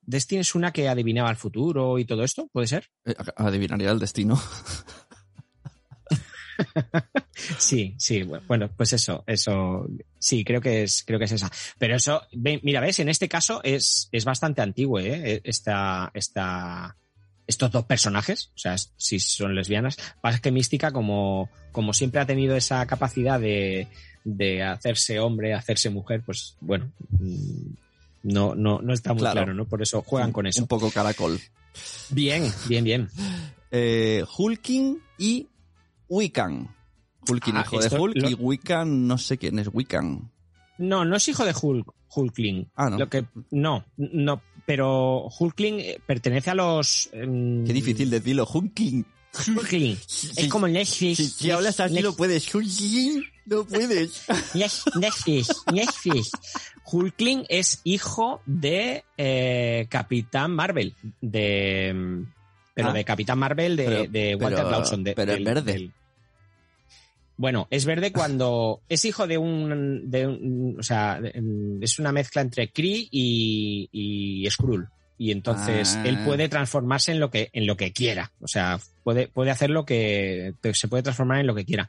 Destiny 0.02 0.40
es 0.40 0.54
una 0.54 0.72
que 0.72 0.88
adivinaba 0.88 1.30
el 1.30 1.36
futuro 1.36 1.98
y 1.98 2.04
todo 2.04 2.22
esto, 2.24 2.48
¿puede 2.52 2.66
ser? 2.66 2.90
Eh, 3.06 3.14
adivinaría 3.36 3.90
el 3.90 3.98
destino. 3.98 4.38
Sí, 7.58 7.94
sí, 7.98 8.20
bu- 8.22 8.42
bueno, 8.46 8.68
pues 8.76 8.92
eso, 8.92 9.24
eso, 9.26 9.86
sí, 10.18 10.44
creo 10.44 10.60
que 10.60 10.82
es, 10.82 11.02
creo 11.06 11.18
que 11.18 11.24
es 11.24 11.32
esa. 11.32 11.50
Pero 11.78 11.96
eso, 11.96 12.22
ve- 12.32 12.60
mira, 12.62 12.80
ves, 12.80 12.98
en 13.00 13.08
este 13.08 13.28
caso 13.28 13.60
es, 13.64 14.08
es 14.12 14.24
bastante 14.24 14.60
antiguo, 14.60 14.98
¿eh? 15.00 15.40
Esta, 15.44 16.10
esta, 16.14 16.96
estos 17.46 17.70
dos 17.70 17.84
personajes, 17.86 18.50
o 18.54 18.58
sea, 18.58 18.76
si 18.78 19.18
son 19.20 19.54
lesbianas. 19.54 19.96
Pasa 20.20 20.40
que 20.40 20.50
Mística, 20.50 20.90
como, 20.92 21.48
como 21.72 21.92
siempre 21.94 22.20
ha 22.20 22.26
tenido 22.26 22.56
esa 22.56 22.84
capacidad 22.86 23.40
de, 23.40 23.88
de 24.24 24.62
hacerse 24.62 25.18
hombre, 25.20 25.54
hacerse 25.54 25.88
mujer, 25.90 26.22
pues 26.26 26.56
bueno, 26.60 26.92
mm, 27.18 27.70
no, 28.24 28.54
no, 28.54 28.80
no 28.82 28.92
está 28.92 29.12
muy 29.14 29.20
Claro. 29.20 29.34
claro, 29.36 29.54
¿no? 29.54 29.64
Por 29.64 29.80
eso 29.80 30.02
juegan 30.02 30.32
con 30.32 30.46
eso. 30.46 30.60
Un 30.60 30.68
poco 30.68 30.90
caracol. 30.90 31.40
Bien, 32.10 32.50
bien, 32.66 32.84
bien. 32.84 33.08
Eh, 33.70 34.24
Hulking 34.36 34.98
y 35.18 35.46
Wiccan. 36.08 36.74
Hulking, 37.28 37.56
Ah, 37.56 37.64
hijo 37.66 37.78
de 37.80 37.96
Hulk, 37.98 38.16
lo- 38.16 38.30
y 38.30 38.34
Wiccan, 38.34 39.06
no 39.06 39.18
sé 39.18 39.38
quién 39.38 39.58
es 39.58 39.68
Wiccan. 39.72 40.30
No, 40.78 41.04
no 41.04 41.16
es 41.16 41.28
hijo 41.28 41.44
de 41.44 41.54
Hulk, 41.60 41.92
Hulkling. 42.14 42.70
Ah, 42.76 42.88
no. 42.90 42.98
Lo 42.98 43.08
que, 43.08 43.24
no, 43.50 43.84
no, 43.96 44.42
pero 44.66 45.28
Hulkling 45.38 45.80
eh, 45.80 46.00
pertenece 46.06 46.50
a 46.50 46.54
los. 46.54 47.08
em, 47.12 47.64
Qué 47.66 47.72
difícil 47.72 48.10
decirlo. 48.10 48.46
Hulkling. 48.52 49.04
Si, 50.06 50.30
Es 50.36 50.48
como 50.48 50.66
Netflix. 50.66 51.16
si- 51.18 51.26
si 51.28 51.50
hablas 51.50 51.78
así 51.80 52.00
no 52.02 52.14
puedes. 52.16 52.52
Hulking, 52.52 53.22
no 53.46 53.62
puedes. 53.64 54.24
Netflix, 54.96 55.62
Netflix. 55.72 56.30
Hulkling 56.90 57.44
es 57.48 57.80
hijo 57.84 58.40
de 58.46 59.04
eh, 59.18 59.86
Capitán 59.90 60.52
Marvel. 60.54 60.94
De. 61.20 61.88
em, 61.88 62.26
Pero 62.74 62.88
Ah. 62.90 62.92
de 62.92 63.04
Capitán 63.04 63.38
Marvel 63.38 63.76
de, 63.76 63.84
Pero- 63.84 64.06
de 64.10 64.34
Walter 64.36 64.58
pero- 64.64 64.70
Lawson. 64.70 65.04
de- 65.04 65.14
pero 65.14 65.32
es 65.32 65.38
del- 65.38 65.44
verde. 65.44 65.72
del- 65.72 65.92
Bueno, 67.38 67.66
es 67.70 67.86
verde 67.86 68.12
cuando 68.12 68.82
es 68.90 69.04
hijo 69.06 69.26
de 69.26 69.38
un, 69.38 70.10
de 70.10 70.26
un- 70.26 70.76
o 70.78 70.82
sea, 70.82 71.18
em, 71.22 71.82
es 71.82 71.98
una 71.98 72.12
mezcla 72.12 72.42
entre 72.42 72.70
Kree 72.70 73.08
y, 73.10 73.88
y 73.92 74.50
Skrull. 74.50 74.88
Y 75.20 75.32
entonces 75.32 75.96
Ah. 75.96 76.04
él 76.06 76.18
puede 76.24 76.48
transformarse 76.48 77.10
en 77.12 77.18
lo 77.18 77.30
que, 77.30 77.48
en 77.52 77.66
lo 77.66 77.76
que 77.76 77.92
quiera. 77.92 78.30
O 78.40 78.46
sea, 78.46 78.78
puede, 79.02 79.26
puede 79.26 79.50
hacer 79.50 79.70
lo 79.70 79.84
que, 79.84 80.54
se 80.72 80.86
puede 80.88 81.02
transformar 81.02 81.40
en 81.40 81.46
lo 81.48 81.54
que 81.56 81.64
quiera. 81.64 81.88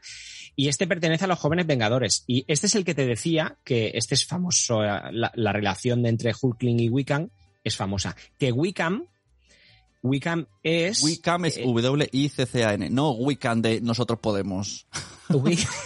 Y 0.56 0.66
este 0.66 0.88
pertenece 0.88 1.24
a 1.26 1.28
los 1.28 1.38
jóvenes 1.38 1.66
Vengadores. 1.66 2.24
Y 2.26 2.44
este 2.48 2.66
es 2.66 2.74
el 2.74 2.84
que 2.84 2.94
te 2.94 3.06
decía 3.06 3.56
que 3.64 3.92
este 3.94 4.14
es 4.16 4.26
famoso, 4.26 4.82
eh, 4.82 4.88
la, 5.12 5.30
la 5.34 5.52
relación 5.52 6.02
de 6.02 6.08
entre 6.08 6.32
Hulkling 6.40 6.80
y 6.80 6.88
Wiccan 6.88 7.30
es 7.62 7.76
famosa. 7.76 8.16
Que 8.36 8.50
Wiccan, 8.50 9.04
Wiccan 10.02 10.48
es... 10.62 11.02
Wiccan 11.02 11.44
es 11.44 11.58
eh, 11.58 11.64
W-I-C-C-A-N, 11.64 12.88
no 12.90 13.10
Wiccan 13.12 13.60
de 13.62 13.80
Nosotros 13.80 14.18
Podemos. 14.20 14.86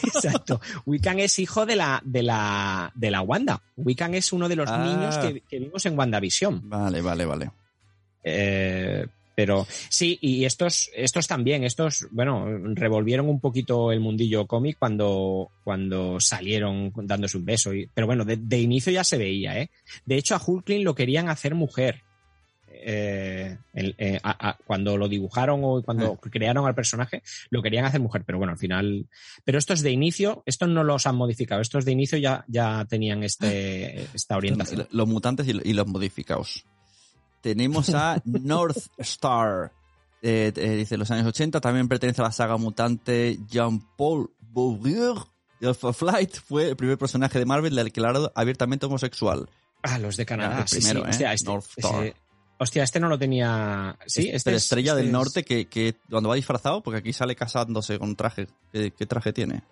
Exacto. 0.02 0.60
Wiccan 0.86 1.18
es 1.18 1.38
hijo 1.38 1.66
de 1.66 1.76
la, 1.76 2.00
de 2.04 2.22
la, 2.22 2.92
de 2.94 3.10
la 3.10 3.20
Wanda. 3.22 3.62
Wiccan 3.76 4.14
es 4.14 4.32
uno 4.32 4.48
de 4.48 4.56
los 4.56 4.70
Ah. 4.70 4.78
niños 4.84 5.18
que, 5.18 5.40
que 5.48 5.58
vimos 5.58 5.84
en 5.86 5.98
WandaVision. 5.98 6.68
Vale, 6.68 7.00
vale, 7.02 7.24
vale. 7.26 7.50
Eh, 8.22 9.06
pero 9.36 9.66
sí, 9.88 10.16
y 10.22 10.44
estos, 10.44 10.90
estos 10.94 11.26
también, 11.26 11.64
estos, 11.64 12.06
bueno, 12.12 12.46
revolvieron 12.74 13.28
un 13.28 13.40
poquito 13.40 13.90
el 13.90 13.98
mundillo 13.98 14.46
cómic 14.46 14.76
cuando, 14.78 15.50
cuando 15.64 16.20
salieron 16.20 16.92
dándose 16.94 17.36
un 17.36 17.44
beso. 17.44 17.74
y- 17.74 17.88
pero 17.92 18.06
bueno, 18.06 18.24
de, 18.24 18.36
de 18.36 18.60
inicio 18.60 18.92
ya 18.92 19.02
se 19.02 19.18
veía, 19.18 19.58
¿eh? 19.58 19.70
De 20.06 20.16
hecho, 20.16 20.36
a 20.36 20.42
Hulkling 20.44 20.84
lo 20.84 20.94
querían 20.94 21.28
hacer 21.28 21.54
mujer. 21.56 22.02
Eh, 22.86 23.56
el- 23.72 23.94
eh, 23.98 24.20
a- 24.22 24.48
a- 24.50 24.58
cuando 24.66 24.96
lo 24.96 25.08
dibujaron 25.08 25.60
o 25.62 25.82
cuando 25.82 26.16
crearon 26.16 26.66
al 26.66 26.74
personaje, 26.74 27.22
lo 27.50 27.62
querían 27.62 27.84
hacer 27.84 28.00
mujer, 28.00 28.24
pero 28.26 28.38
bueno, 28.38 28.52
al 28.52 28.58
final. 28.58 29.06
Pero 29.44 29.58
estos 29.58 29.80
de 29.82 29.90
inicio, 29.90 30.42
estos 30.46 30.68
no 30.68 30.84
los 30.84 31.06
han 31.06 31.16
modificado, 31.16 31.60
estos 31.60 31.84
de 31.84 31.92
inicio 31.92 32.18
ya, 32.18 32.44
ya 32.48 32.84
tenían 32.88 33.22
este, 33.22 34.08
esta 34.14 34.36
orientación. 34.36 34.86
Los 34.90 35.08
mutantes 35.08 35.46
y 35.48 35.72
los 35.72 35.86
modificados. 35.86 36.64
Tenemos 37.40 37.90
a 37.94 38.20
North 38.24 38.78
Star. 38.98 39.72
Eh, 40.22 40.52
eh, 40.56 40.70
dice, 40.76 40.96
los 40.96 41.10
años 41.10 41.26
80 41.26 41.60
también 41.60 41.86
pertenece 41.88 42.22
a 42.22 42.24
la 42.24 42.32
saga 42.32 42.56
mutante 42.56 43.38
Jean-Paul 43.48 44.30
Bouvier. 44.40 45.14
Alpha 45.62 45.92
Flight 45.92 46.34
fue 46.46 46.68
el 46.70 46.76
primer 46.76 46.98
personaje 46.98 47.38
de 47.38 47.46
Marvel 47.46 47.74
declarado 47.74 48.32
abiertamente 48.34 48.84
homosexual. 48.86 49.48
Ah, 49.82 49.98
los 49.98 50.16
de 50.16 50.24
Canadá. 50.26 50.56
Ah, 50.58 50.62
el 50.62 50.68
sí, 50.68 50.76
primero, 50.78 51.00
sí. 51.00 51.06
¿eh? 51.06 51.10
Hostia, 51.10 51.32
este- 51.34 51.50
North 51.50 51.66
Star. 51.76 52.04
ese- 52.04 52.16
Hostia, 52.58 52.84
este 52.84 53.00
no 53.00 53.08
lo 53.08 53.18
tenía. 53.18 53.96
Sí, 54.06 54.28
Es- 54.28 54.36
este 54.36 54.44
pero 54.50 54.56
es- 54.56 54.62
Estrella 54.64 54.90
este 54.92 54.96
del 54.98 55.06
es- 55.06 55.12
Norte 55.12 55.42
que, 55.44 55.66
que 55.66 55.96
cuando 56.08 56.28
va 56.28 56.34
disfrazado, 56.36 56.82
porque 56.82 56.98
aquí 56.98 57.12
sale 57.12 57.34
casándose 57.36 57.98
con 57.98 58.14
traje. 58.16 58.46
¿Qué, 58.72 58.92
qué 58.92 59.06
traje 59.06 59.32
tiene? 59.32 59.62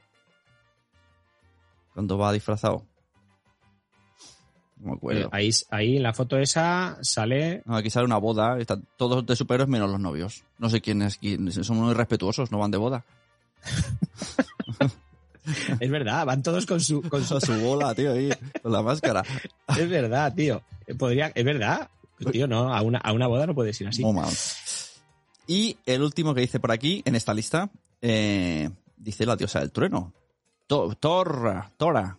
Cuando 1.94 2.18
va 2.18 2.32
disfrazado. 2.32 2.84
No 4.78 4.90
me 4.90 4.96
acuerdo. 4.96 5.28
ahí, 5.30 5.48
ahí 5.70 5.96
en 5.98 6.02
la 6.02 6.12
foto 6.12 6.36
esa 6.38 6.98
sale. 7.02 7.62
No, 7.66 7.76
aquí 7.76 7.88
sale 7.88 8.04
una 8.04 8.16
boda, 8.18 8.58
están 8.58 8.84
todos 8.96 9.24
de 9.24 9.36
superhéroes 9.36 9.68
menos 9.68 9.88
los 9.88 10.00
novios. 10.00 10.42
No 10.58 10.68
sé 10.68 10.80
quién 10.80 11.02
es 11.02 11.18
quién, 11.18 11.52
son 11.52 11.76
muy 11.76 11.94
respetuosos, 11.94 12.50
no 12.50 12.58
van 12.58 12.72
de 12.72 12.78
boda. 12.78 13.04
Es 15.80 15.90
verdad, 15.90 16.24
van 16.24 16.42
todos 16.42 16.66
con 16.66 16.80
su. 16.80 17.02
Con 17.02 17.24
su 17.24 17.34
Con 17.34 17.40
su 17.40 17.54
bola, 17.60 17.94
tío, 17.96 18.12
ahí, 18.12 18.30
con 18.62 18.70
la 18.72 18.80
máscara. 18.82 19.24
es 19.76 19.88
verdad, 19.90 20.32
tío. 20.34 20.62
Podría, 20.98 21.32
es 21.34 21.44
verdad. 21.44 21.88
Tío, 22.30 22.46
no, 22.46 22.72
a 22.74 22.82
una, 22.82 22.98
a 22.98 23.12
una 23.12 23.26
boda 23.26 23.46
no 23.46 23.54
puedes 23.54 23.80
ir 23.80 23.88
así. 23.88 24.02
Muy 24.02 24.12
mal. 24.14 24.30
Y 25.46 25.76
el 25.86 26.02
último 26.02 26.34
que 26.34 26.40
dice 26.42 26.60
por 26.60 26.70
aquí, 26.72 27.02
en 27.04 27.14
esta 27.14 27.34
lista, 27.34 27.70
eh, 28.00 28.70
dice 28.96 29.26
la 29.26 29.36
diosa 29.36 29.60
del 29.60 29.72
trueno. 29.72 30.12
To- 30.66 30.94
Torra, 30.94 31.70
Tora, 31.76 32.16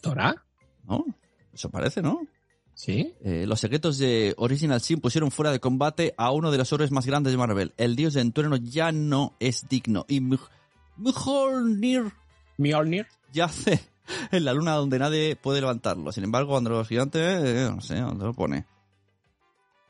¿Tora? 0.00 0.44
¿no? 0.86 1.04
Eso 1.52 1.70
parece, 1.70 2.02
¿no? 2.02 2.26
Sí. 2.74 3.14
Eh, 3.24 3.44
los 3.46 3.58
secretos 3.58 3.98
de 3.98 4.34
Original 4.38 4.80
Sin 4.80 5.00
pusieron 5.00 5.30
fuera 5.32 5.50
de 5.50 5.58
combate 5.58 6.14
a 6.16 6.30
uno 6.30 6.50
de 6.52 6.58
los 6.58 6.72
héroes 6.72 6.92
más 6.92 7.06
grandes 7.06 7.32
de 7.32 7.36
Marvel. 7.36 7.72
El 7.76 7.96
dios 7.96 8.14
del 8.14 8.32
trueno 8.32 8.56
ya 8.56 8.92
no 8.92 9.34
es 9.40 9.68
digno. 9.68 10.04
Y 10.08 10.20
Mj- 10.20 10.48
Mjolnir 10.96 12.12
Mjolnir. 12.56 13.06
yace 13.32 13.80
en 14.32 14.44
la 14.44 14.52
luna 14.54 14.74
donde 14.74 14.98
nadie 14.98 15.36
puede 15.36 15.60
levantarlo. 15.60 16.12
Sin 16.12 16.24
embargo, 16.24 16.50
cuando 16.50 16.70
los 16.70 16.88
gigantes, 16.88 17.22
eh, 17.44 17.70
no 17.74 17.80
sé, 17.80 17.96
¿dónde 18.00 18.24
lo 18.24 18.32
pone? 18.34 18.66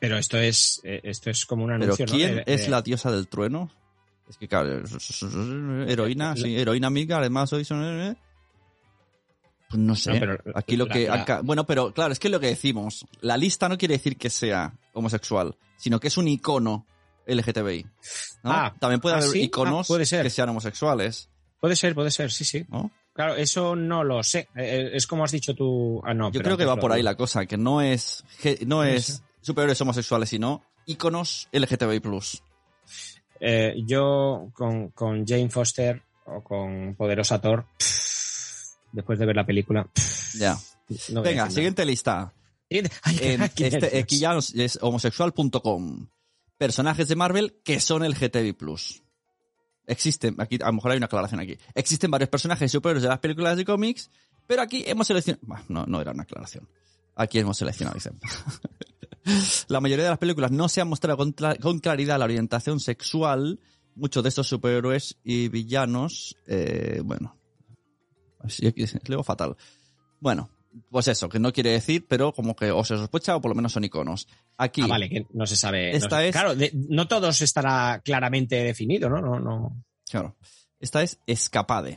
Pero 0.00 0.16
esto 0.16 0.36
es, 0.38 0.80
eh, 0.84 1.00
esto 1.04 1.30
es 1.30 1.44
como 1.46 1.64
un 1.64 1.72
anuncio. 1.72 2.06
¿quién 2.06 2.36
De- 2.36 2.44
es 2.46 2.68
la 2.68 2.82
diosa 2.82 3.10
del 3.10 3.28
trueno? 3.28 3.70
Es 4.28 4.36
que, 4.36 4.46
claro, 4.46 4.82
heroína, 5.88 6.36
sí, 6.36 6.56
heroína 6.56 6.86
amiga, 6.86 7.18
además 7.18 7.52
hoy 7.52 7.64
son... 7.64 7.82
eh, 7.82 8.16
Pues 9.70 9.80
no 9.80 9.96
sé. 9.96 10.12
No, 10.12 10.20
pero 10.20 10.38
Aquí 10.54 10.76
lo 10.76 10.86
la- 10.86 10.92
que... 10.94 11.10
acá- 11.10 11.40
bueno, 11.42 11.64
pero 11.66 11.92
claro, 11.92 12.12
es 12.12 12.18
que 12.18 12.28
es 12.28 12.32
lo 12.32 12.38
que 12.40 12.48
decimos. 12.48 13.06
La 13.20 13.36
lista 13.36 13.68
no 13.68 13.78
quiere 13.78 13.94
decir 13.94 14.16
que 14.16 14.30
sea 14.30 14.72
homosexual, 14.92 15.56
sino 15.76 15.98
que 15.98 16.08
es 16.08 16.16
un 16.18 16.28
icono 16.28 16.86
LGTBI. 17.26 17.84
¿no? 18.44 18.52
Ah, 18.52 18.74
También 18.78 19.00
puede 19.00 19.16
¿ah, 19.16 19.18
haber 19.18 19.30
sí? 19.30 19.42
iconos 19.44 19.86
Ah, 19.86 19.88
puede 19.88 20.06
ser. 20.06 20.22
que 20.22 20.30
sean 20.30 20.48
homosexuales, 20.50 21.28
Puede 21.60 21.74
ser, 21.74 21.92
puede 21.94 22.10
ser, 22.12 22.30
sí, 22.30 22.44
sí. 22.44 22.64
¿no? 22.68 22.90
Claro, 23.18 23.34
eso 23.34 23.74
no 23.74 24.04
lo 24.04 24.22
sé. 24.22 24.46
Eh, 24.54 24.90
Es 24.92 25.08
como 25.08 25.24
has 25.24 25.32
dicho 25.32 25.52
tú. 25.52 26.00
Ah, 26.04 26.14
no. 26.14 26.30
Yo 26.30 26.40
creo 26.40 26.56
que 26.56 26.64
va 26.64 26.76
por 26.76 26.92
ahí 26.92 27.02
la 27.02 27.16
cosa, 27.16 27.46
que 27.46 27.56
no 27.56 27.80
es, 27.82 28.22
no 28.64 28.84
es 28.84 29.24
superiores 29.40 29.80
homosexuales, 29.80 30.28
sino 30.28 30.62
iconos 30.86 31.48
LGTBI+. 31.50 32.00
Eh, 33.40 33.74
yo 33.84 34.50
con, 34.54 34.90
con 34.90 35.26
Jane 35.26 35.50
Foster 35.50 36.00
o 36.26 36.44
con 36.44 36.94
Poderosa 36.94 37.40
Thor, 37.40 37.66
después 38.92 39.18
de 39.18 39.26
ver 39.26 39.34
la 39.34 39.44
película. 39.44 39.82
pff, 39.92 40.34
Ya. 40.38 40.56
no 41.08 41.20
Venga, 41.22 41.50
siguiente 41.50 41.84
lista. 41.84 42.32
Ay, 42.70 43.18
En 43.20 43.42
este, 43.56 43.98
aquí 43.98 44.20
ya 44.20 44.32
nos- 44.32 44.54
es 44.54 44.78
homosexual.com. 44.80 46.06
Personajes 46.56 47.08
de 47.08 47.16
Marvel 47.16 47.58
que 47.64 47.80
son 47.80 48.08
LGTBI+. 48.08 48.54
Existen, 49.88 50.36
aquí 50.38 50.58
a 50.62 50.66
lo 50.66 50.74
mejor 50.74 50.90
hay 50.92 50.98
una 50.98 51.06
aclaración 51.06 51.40
aquí. 51.40 51.56
Existen 51.74 52.10
varios 52.10 52.28
personajes 52.28 52.70
superhéroes 52.70 53.02
de 53.02 53.08
las 53.08 53.18
películas 53.18 53.56
de 53.56 53.64
cómics, 53.64 54.10
pero 54.46 54.62
aquí 54.62 54.84
hemos 54.86 55.06
seleccionado... 55.06 55.44
No, 55.68 55.86
no 55.86 56.00
era 56.00 56.12
una 56.12 56.22
aclaración. 56.22 56.68
Aquí 57.16 57.38
hemos 57.38 57.56
seleccionado, 57.58 57.94
dicen. 57.96 58.20
La 59.68 59.80
mayoría 59.80 60.04
de 60.04 60.10
las 60.10 60.18
películas 60.18 60.50
no 60.50 60.68
se 60.68 60.80
han 60.80 60.88
mostrado 60.88 61.16
con, 61.16 61.34
cla- 61.34 61.58
con 61.60 61.80
claridad 61.80 62.18
la 62.18 62.24
orientación 62.26 62.80
sexual. 62.80 63.58
Muchos 63.94 64.22
de 64.22 64.28
estos 64.28 64.46
superhéroes 64.46 65.16
y 65.24 65.48
villanos, 65.48 66.36
eh, 66.46 67.00
bueno, 67.04 67.36
leo 69.06 69.22
fatal. 69.24 69.56
Bueno, 70.20 70.48
pues 70.90 71.08
eso, 71.08 71.28
que 71.28 71.38
no 71.38 71.52
quiere 71.52 71.70
decir, 71.70 72.06
pero 72.08 72.32
como 72.32 72.54
que 72.56 72.70
o 72.70 72.84
se 72.84 72.96
sospecha 72.96 73.36
o 73.36 73.40
por 73.40 73.50
lo 73.50 73.54
menos 73.54 73.72
son 73.72 73.84
iconos. 73.84 74.28
Aquí, 74.56 74.82
Ah, 74.82 74.86
vale, 74.88 75.08
que 75.08 75.26
no 75.32 75.46
se 75.46 75.56
sabe. 75.56 75.90
no 75.90 75.96
Esta 75.96 76.18
se- 76.18 76.28
es- 76.28 76.32
Claro, 76.32 76.54
de- 76.54 76.70
no 76.74 77.06
todos 77.08 77.40
estará 77.42 78.00
claramente 78.04 78.56
definido, 78.62 79.08
¿no? 79.08 79.20
No, 79.20 79.38
no. 79.40 79.84
claro, 80.10 80.36
esta 80.80 81.02
es 81.02 81.18
Escapade. 81.26 81.96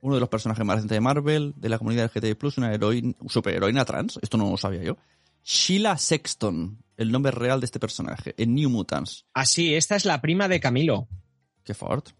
Uno 0.00 0.14
de 0.14 0.20
los 0.20 0.28
personajes 0.28 0.64
más 0.64 0.76
recientes 0.76 0.94
de 0.96 1.00
Marvel, 1.00 1.54
de 1.56 1.68
la 1.68 1.78
comunidad 1.78 2.04
LGTBI+, 2.04 2.34
Plus, 2.36 2.56
una 2.58 2.72
heroína, 2.72 3.14
superheroína 3.28 3.84
trans, 3.84 4.18
esto 4.22 4.36
no 4.38 4.48
lo 4.50 4.56
sabía 4.56 4.82
yo. 4.82 4.96
Sheila 5.44 5.96
Sexton, 5.98 6.82
el 6.96 7.10
nombre 7.10 7.32
real 7.32 7.58
de 7.60 7.64
este 7.66 7.80
personaje, 7.80 8.34
en 8.36 8.54
New 8.54 8.70
Mutants. 8.70 9.24
Ah, 9.34 9.44
sí, 9.46 9.74
esta 9.74 9.96
es 9.96 10.04
la 10.04 10.20
prima 10.20 10.46
de 10.46 10.60
Camilo. 10.60 11.08
Qué 11.64 11.74
fort. 11.74 12.10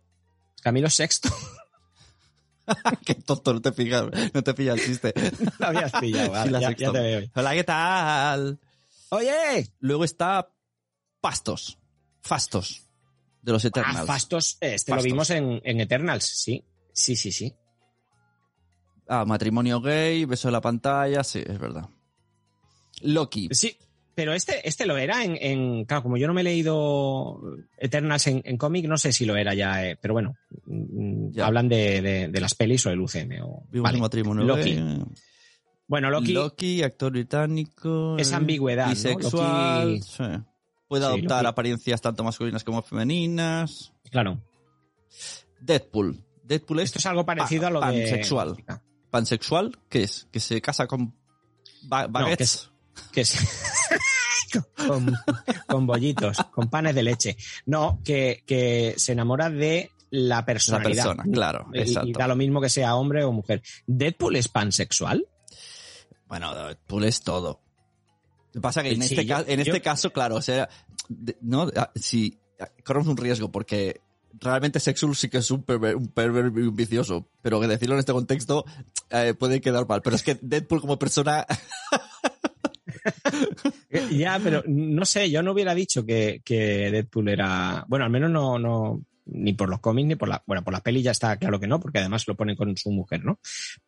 Camilo 0.62 0.90
Sexto. 0.90 1.28
Qué 3.04 3.14
tonto, 3.14 3.54
no 3.54 3.60
te 3.60 3.72
pillas, 3.72 4.04
no 4.34 4.42
te 4.42 4.54
pilla 4.54 4.74
el 4.74 4.80
chiste. 4.80 5.12
Lo 5.58 5.66
habías 5.66 5.92
pillado, 5.92 6.30
vale, 6.32 6.60
ya, 6.60 6.76
ya 6.76 6.92
te 6.92 7.00
veo. 7.00 7.30
Hola, 7.34 7.54
¿qué 7.54 7.64
tal? 7.64 8.58
¡Oye! 9.10 9.72
Luego 9.80 10.04
está 10.04 10.48
Pastos. 11.20 11.78
Fastos. 12.22 12.84
De 13.42 13.52
los 13.52 13.64
Ah, 13.64 13.68
Eternals. 13.68 14.06
Fastos, 14.06 14.58
este 14.60 14.92
Fastos. 14.92 14.96
lo 14.96 15.02
vimos 15.02 15.30
en, 15.30 15.60
en 15.64 15.80
Eternals, 15.80 16.24
sí. 16.24 16.64
Sí, 16.92 17.16
sí, 17.16 17.32
sí. 17.32 17.54
Ah, 19.08 19.24
matrimonio 19.24 19.80
gay, 19.80 20.24
beso 20.26 20.48
en 20.48 20.52
la 20.52 20.60
pantalla, 20.60 21.24
sí, 21.24 21.42
es 21.46 21.58
verdad. 21.58 21.88
Loki. 23.00 23.48
Sí, 23.52 23.78
pero 24.18 24.32
este, 24.34 24.66
este 24.68 24.84
lo 24.84 24.96
era 24.96 25.22
en, 25.22 25.38
en- 25.40 25.84
Claro, 25.84 26.02
como 26.02 26.16
yo 26.16 26.26
no 26.26 26.34
me 26.34 26.40
he 26.40 26.44
leído 26.44 27.40
Eternals 27.76 28.26
en, 28.26 28.42
en 28.44 28.56
cómic, 28.56 28.86
no 28.88 28.98
sé 28.98 29.12
si 29.12 29.24
lo 29.24 29.36
era 29.36 29.54
ya, 29.54 29.86
eh, 29.86 29.96
pero 30.02 30.12
bueno, 30.14 30.34
mm, 30.66 31.30
Ya. 31.34 31.46
hablan 31.46 31.68
de, 31.68 32.02
de- 32.02 32.26
de 32.28 32.40
las 32.40 32.54
pelis 32.56 32.84
o 32.86 32.90
del 32.90 33.00
UCM. 33.00 33.40
O, 33.44 33.62
Vimos 33.70 33.84
vale. 33.84 34.00
matrimonio 34.00 34.42
Loki. 34.42 34.74
gay. 34.74 35.02
Bueno, 35.86 36.10
Loki, 36.10 36.32
Loki, 36.32 36.82
actor 36.82 37.12
británico. 37.12 38.16
Es 38.18 38.32
eh, 38.32 38.34
ambigüedad, 38.34 38.86
¿no? 38.86 38.90
Bisexual. 38.90 39.88
Loki- 39.94 40.02
sí. 40.02 40.24
Puede 40.88 41.02
Sí, 41.04 41.06
adoptar 41.08 41.42
Loki. 41.44 41.50
apariencias 41.52 42.00
tanto 42.00 42.24
masculinas 42.24 42.64
como 42.64 42.82
femeninas. 42.82 43.92
claro. 44.10 44.42
Deadpool. 45.60 46.24
Deadpool 46.42 46.80
es 46.80 46.84
Esto 46.86 46.98
es 46.98 47.06
algo 47.06 47.24
parecido 47.24 47.68
a 47.68 47.70
lo 47.70 47.80
de... 47.80 47.86
pansexual. 47.86 48.56
pansexual. 49.10 49.78
¿Qué 49.88 50.02
es? 50.02 50.26
Que 50.32 50.40
se 50.40 50.60
casa 50.60 50.88
con 50.88 51.14
ba- 51.84 52.06
que 52.06 52.10
baguettes. 52.12 52.70
que 53.12 53.20
es 53.20 53.38
con, 54.76 55.14
con 55.66 55.86
bollitos, 55.86 56.36
con 56.52 56.68
panes 56.68 56.94
de 56.94 57.02
leche. 57.02 57.36
No, 57.66 58.00
que, 58.04 58.42
que 58.46 58.94
se 58.96 59.12
enamora 59.12 59.50
de 59.50 59.90
la 60.10 60.36
la 60.36 60.44
personalidad. 60.46 61.04
persona, 61.04 61.24
claro. 61.30 61.66
Y- 61.74 62.12
da 62.12 62.26
lo 62.26 62.34
mismo 62.36 62.60
que 62.60 62.68
sea 62.70 62.96
hombre 62.96 63.24
o 63.24 63.32
mujer. 63.32 63.62
¿Deadpool 63.86 64.36
es 64.36 64.48
pansexual? 64.48 65.26
Bueno, 66.26 66.54
Deadpool 66.54 67.04
es 67.04 67.20
todo. 67.22 67.60
Lo 68.48 68.52
que 68.52 68.60
pasa 68.60 68.82
que 68.82 68.90
en, 68.92 69.02
Sí, 69.02 69.14
este, 69.14 69.26
yo- 69.26 69.38
este 69.46 69.64
yo- 69.64 69.82
caso, 69.82 70.10
claro, 70.12 70.36
o 70.36 70.42
sea, 70.42 70.68
no, 71.42 71.70
ah, 71.76 71.90
si 71.94 72.38
corremos 72.84 73.08
un 73.08 73.16
riesgo 73.16 73.50
porque 73.52 74.00
realmente 74.40 74.80
Sexul 74.80 75.14
sí 75.16 75.28
que 75.28 75.38
es 75.38 75.50
un 75.50 75.62
perver, 75.62 75.96
un 75.96 76.08
perver 76.08 76.46
y 76.56 76.60
un 76.62 76.74
vicioso, 76.76 77.28
pero 77.42 77.60
que 77.60 77.66
decirlo 77.66 77.94
en 77.94 78.00
este 78.00 78.12
contexto 78.12 78.64
eh, 79.10 79.34
puede 79.34 79.60
quedar 79.60 79.86
mal. 79.88 80.00
Pero 80.02 80.16
es 80.16 80.22
que 80.22 80.38
Deadpool 80.40 80.80
como 80.80 80.98
persona, 80.98 81.46
Ya, 84.10 84.38
pero 84.42 84.62
no 84.66 85.04
sé, 85.04 85.30
yo 85.30 85.42
no 85.42 85.52
hubiera 85.52 85.74
dicho 85.74 86.04
que, 86.04 86.40
que 86.44 86.90
Deadpool 86.90 87.28
era. 87.28 87.84
Bueno, 87.88 88.04
al 88.04 88.10
menos 88.10 88.30
no, 88.30 88.58
no. 88.58 89.02
Ni 89.30 89.52
por 89.52 89.68
los 89.68 89.80
cómics, 89.80 90.08
ni 90.08 90.16
por 90.16 90.28
la. 90.28 90.42
Bueno, 90.46 90.64
por 90.64 90.72
las 90.72 90.80
pelis 90.80 91.04
ya 91.04 91.10
está 91.10 91.36
claro 91.36 91.60
que 91.60 91.66
no, 91.66 91.80
porque 91.80 91.98
además 91.98 92.26
lo 92.26 92.34
ponen 92.34 92.56
con 92.56 92.74
su 92.78 92.90
mujer, 92.90 93.24
¿no? 93.24 93.38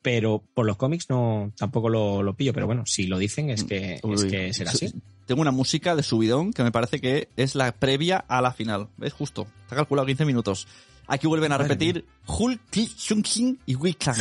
Pero 0.02 0.44
por 0.52 0.66
los 0.66 0.76
cómics 0.76 1.08
no, 1.08 1.52
tampoco 1.56 1.88
lo, 1.88 2.22
lo 2.22 2.34
pillo, 2.34 2.52
pero 2.52 2.66
bueno, 2.66 2.84
si 2.84 3.06
lo 3.06 3.18
dicen 3.18 3.48
es 3.48 3.64
que, 3.64 4.00
es 4.02 4.24
que 4.24 4.52
será 4.52 4.72
así. 4.72 4.92
tengo 5.24 5.40
una 5.40 5.50
música 5.50 5.96
de 5.96 6.02
subidón 6.02 6.52
que 6.52 6.62
me 6.62 6.72
parece 6.72 7.00
que 7.00 7.28
es 7.36 7.54
la 7.54 7.72
previa 7.72 8.18
a 8.18 8.42
la 8.42 8.52
final. 8.52 8.88
¿Ves? 8.98 9.14
Justo. 9.14 9.46
Está 9.62 9.76
calculado 9.76 10.06
15 10.06 10.26
minutos. 10.26 10.68
Aquí 11.06 11.26
vuelven 11.26 11.52
a 11.52 11.58
repetir 11.58 12.04
Hulk, 12.26 12.60
Shunking 12.72 13.58
y 13.66 13.74
Wiccan. 13.74 14.14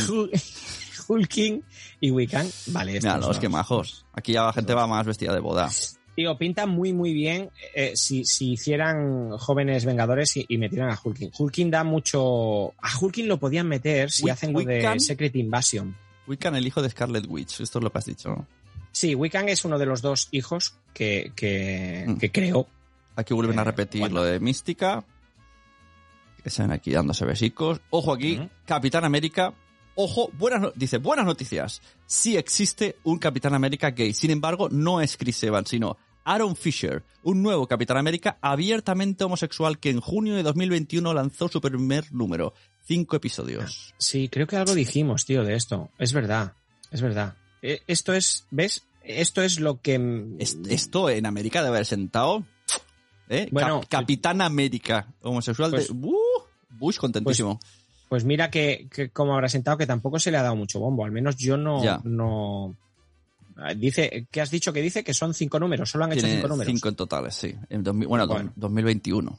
Hulking 1.10 1.62
y 2.00 2.10
Wiccan. 2.10 2.48
Vale, 2.68 2.96
estos 2.96 3.14
Mira, 3.14 3.26
los 3.26 3.38
que 3.38 3.48
majos. 3.48 4.04
Aquí 4.12 4.32
ya 4.32 4.44
la 4.44 4.52
gente 4.52 4.74
va 4.74 4.86
más 4.86 5.04
vestida 5.06 5.32
de 5.34 5.40
boda. 5.40 5.68
Tío, 6.14 6.36
pinta 6.36 6.66
muy, 6.66 6.92
muy 6.92 7.12
bien 7.14 7.50
eh, 7.74 7.92
si, 7.94 8.24
si 8.24 8.52
hicieran 8.52 9.30
jóvenes 9.38 9.84
vengadores 9.84 10.36
y, 10.36 10.44
y 10.48 10.58
metieran 10.58 10.90
a 10.90 10.98
Hulking. 11.02 11.30
Hulking 11.38 11.70
da 11.70 11.82
mucho. 11.84 12.72
A 12.80 12.98
Hulking 13.00 13.26
lo 13.28 13.38
podían 13.38 13.66
meter 13.68 14.10
si 14.10 14.28
hacen 14.28 14.52
lo 14.52 14.60
de 14.60 14.76
Wiccan. 14.76 15.00
Secret 15.00 15.34
Invasion. 15.36 15.96
Wiccan, 16.26 16.54
el 16.56 16.66
hijo 16.66 16.82
de 16.82 16.90
Scarlet 16.90 17.26
Witch. 17.28 17.60
Esto 17.60 17.78
es 17.78 17.82
lo 17.84 17.90
que 17.90 17.98
has 17.98 18.04
dicho. 18.06 18.46
Sí, 18.92 19.14
Wiccan 19.14 19.48
es 19.48 19.64
uno 19.64 19.78
de 19.78 19.86
los 19.86 20.02
dos 20.02 20.28
hijos 20.32 20.74
que, 20.94 21.32
que, 21.34 22.04
Mm. 22.06 22.16
que 22.18 22.30
creó. 22.30 22.66
Aquí 23.16 23.34
vuelven 23.34 23.58
a 23.58 23.62
Eh, 23.62 23.64
repetir 23.66 24.00
bueno. 24.02 24.16
lo 24.16 24.24
de 24.24 24.40
Mística. 24.40 25.04
Que 26.42 26.48
están 26.48 26.72
aquí 26.72 26.90
dándose 26.90 27.24
besicos. 27.24 27.80
Ojo 27.90 28.12
aquí. 28.12 28.40
Capitán 28.66 29.04
América. 29.04 29.52
Ojo, 30.02 30.30
buenas, 30.38 30.60
no- 30.60 30.72
dice, 30.74 30.98
buenas 30.98 31.26
noticias. 31.26 31.82
Sí 32.06 32.36
existe 32.36 32.96
un 33.04 33.18
Capitán 33.18 33.54
América 33.54 33.90
gay. 33.90 34.12
Sin 34.14 34.30
embargo, 34.30 34.68
no 34.70 35.00
es 35.00 35.16
Chris 35.16 35.42
Evans, 35.42 35.68
sino 35.68 35.96
Aaron 36.24 36.56
Fisher, 36.56 37.02
un 37.22 37.42
nuevo 37.42 37.66
Capitán 37.66 37.96
América 37.96 38.38
abiertamente 38.40 39.24
homosexual 39.24 39.78
que 39.78 39.90
en 39.90 40.00
junio 40.00 40.34
de 40.36 40.42
2021 40.42 41.12
lanzó 41.14 41.48
su 41.48 41.60
primer 41.60 42.12
número. 42.12 42.54
Cinco 42.84 43.16
episodios. 43.16 43.94
Sí, 43.98 44.28
creo 44.28 44.46
que 44.46 44.56
algo 44.56 44.74
dijimos, 44.74 45.24
tío, 45.24 45.44
de 45.44 45.54
esto. 45.54 45.90
Es 45.98 46.12
verdad, 46.12 46.54
es 46.90 47.00
verdad. 47.02 47.36
Eh, 47.62 47.80
Esto 47.86 48.14
es, 48.14 48.46
¿ves? 48.50 48.84
Esto 49.04 49.42
es 49.42 49.60
lo 49.60 49.80
que... 49.80 49.98
mm, 49.98 50.36
Es- 50.40 50.58
Esto 50.68 51.10
en 51.10 51.26
América 51.26 51.60
debe 51.62 51.76
haber 51.76 51.86
sentado. 51.86 52.44
¿eh? 53.28 53.48
Bueno, 53.52 53.80
Cap- 53.80 53.88
Capitán 53.90 54.40
América, 54.40 55.06
homosexual 55.22 55.70
pues- 55.70 55.88
de. 55.88 55.94
¡Uh! 55.94 56.16
Bush 56.78 56.96
contentísimo. 56.96 57.58
Pues 57.60 57.79
mira 58.24 58.50
que, 58.50 58.88
que 58.92 59.10
como 59.10 59.34
habrá 59.34 59.48
sentado 59.48 59.78
que 59.78 59.86
tampoco 59.86 60.18
se 60.18 60.30
le 60.30 60.36
ha 60.38 60.42
dado 60.42 60.56
mucho 60.56 60.80
bombo. 60.80 61.04
Al 61.04 61.12
menos 61.12 61.36
yo 61.36 61.56
no... 61.56 61.82
Ya. 61.82 62.00
no 62.04 62.76
Ah, 63.62 63.74
Dice, 63.74 64.26
¿qué 64.30 64.40
has 64.40 64.50
dicho 64.50 64.72
que 64.72 64.80
dice? 64.80 65.04
Que 65.04 65.12
son 65.12 65.34
cinco 65.34 65.60
números, 65.60 65.90
solo 65.90 66.04
han 66.04 66.12
hecho 66.12 66.26
cinco 66.26 66.48
números. 66.48 66.72
cinco 66.72 66.88
en 66.88 66.94
totales, 66.94 67.34
sí. 67.34 67.54
En 67.68 67.82
2000 67.82 68.08
bueno, 68.08 68.26
Bueno. 68.26 68.52
2021. 68.56 69.38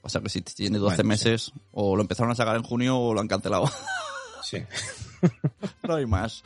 O 0.00 0.08
sea 0.08 0.22
que 0.22 0.30
si 0.30 0.40
tiene 0.40 0.78
12 0.78 0.96
Bueno, 1.02 1.02
sí. 1.02 1.06
meses, 1.28 1.52
o 1.72 1.94
lo 1.94 2.00
empezaron 2.02 2.32
a 2.32 2.34
sacar 2.34 2.56
en 2.56 2.62
junio 2.62 2.98
o 2.98 3.12
lo 3.12 3.20
han 3.20 3.28
cancelado. 3.28 3.70
Sí. 4.42 4.58
no 5.82 5.96
hay 5.96 6.06
más. 6.06 6.42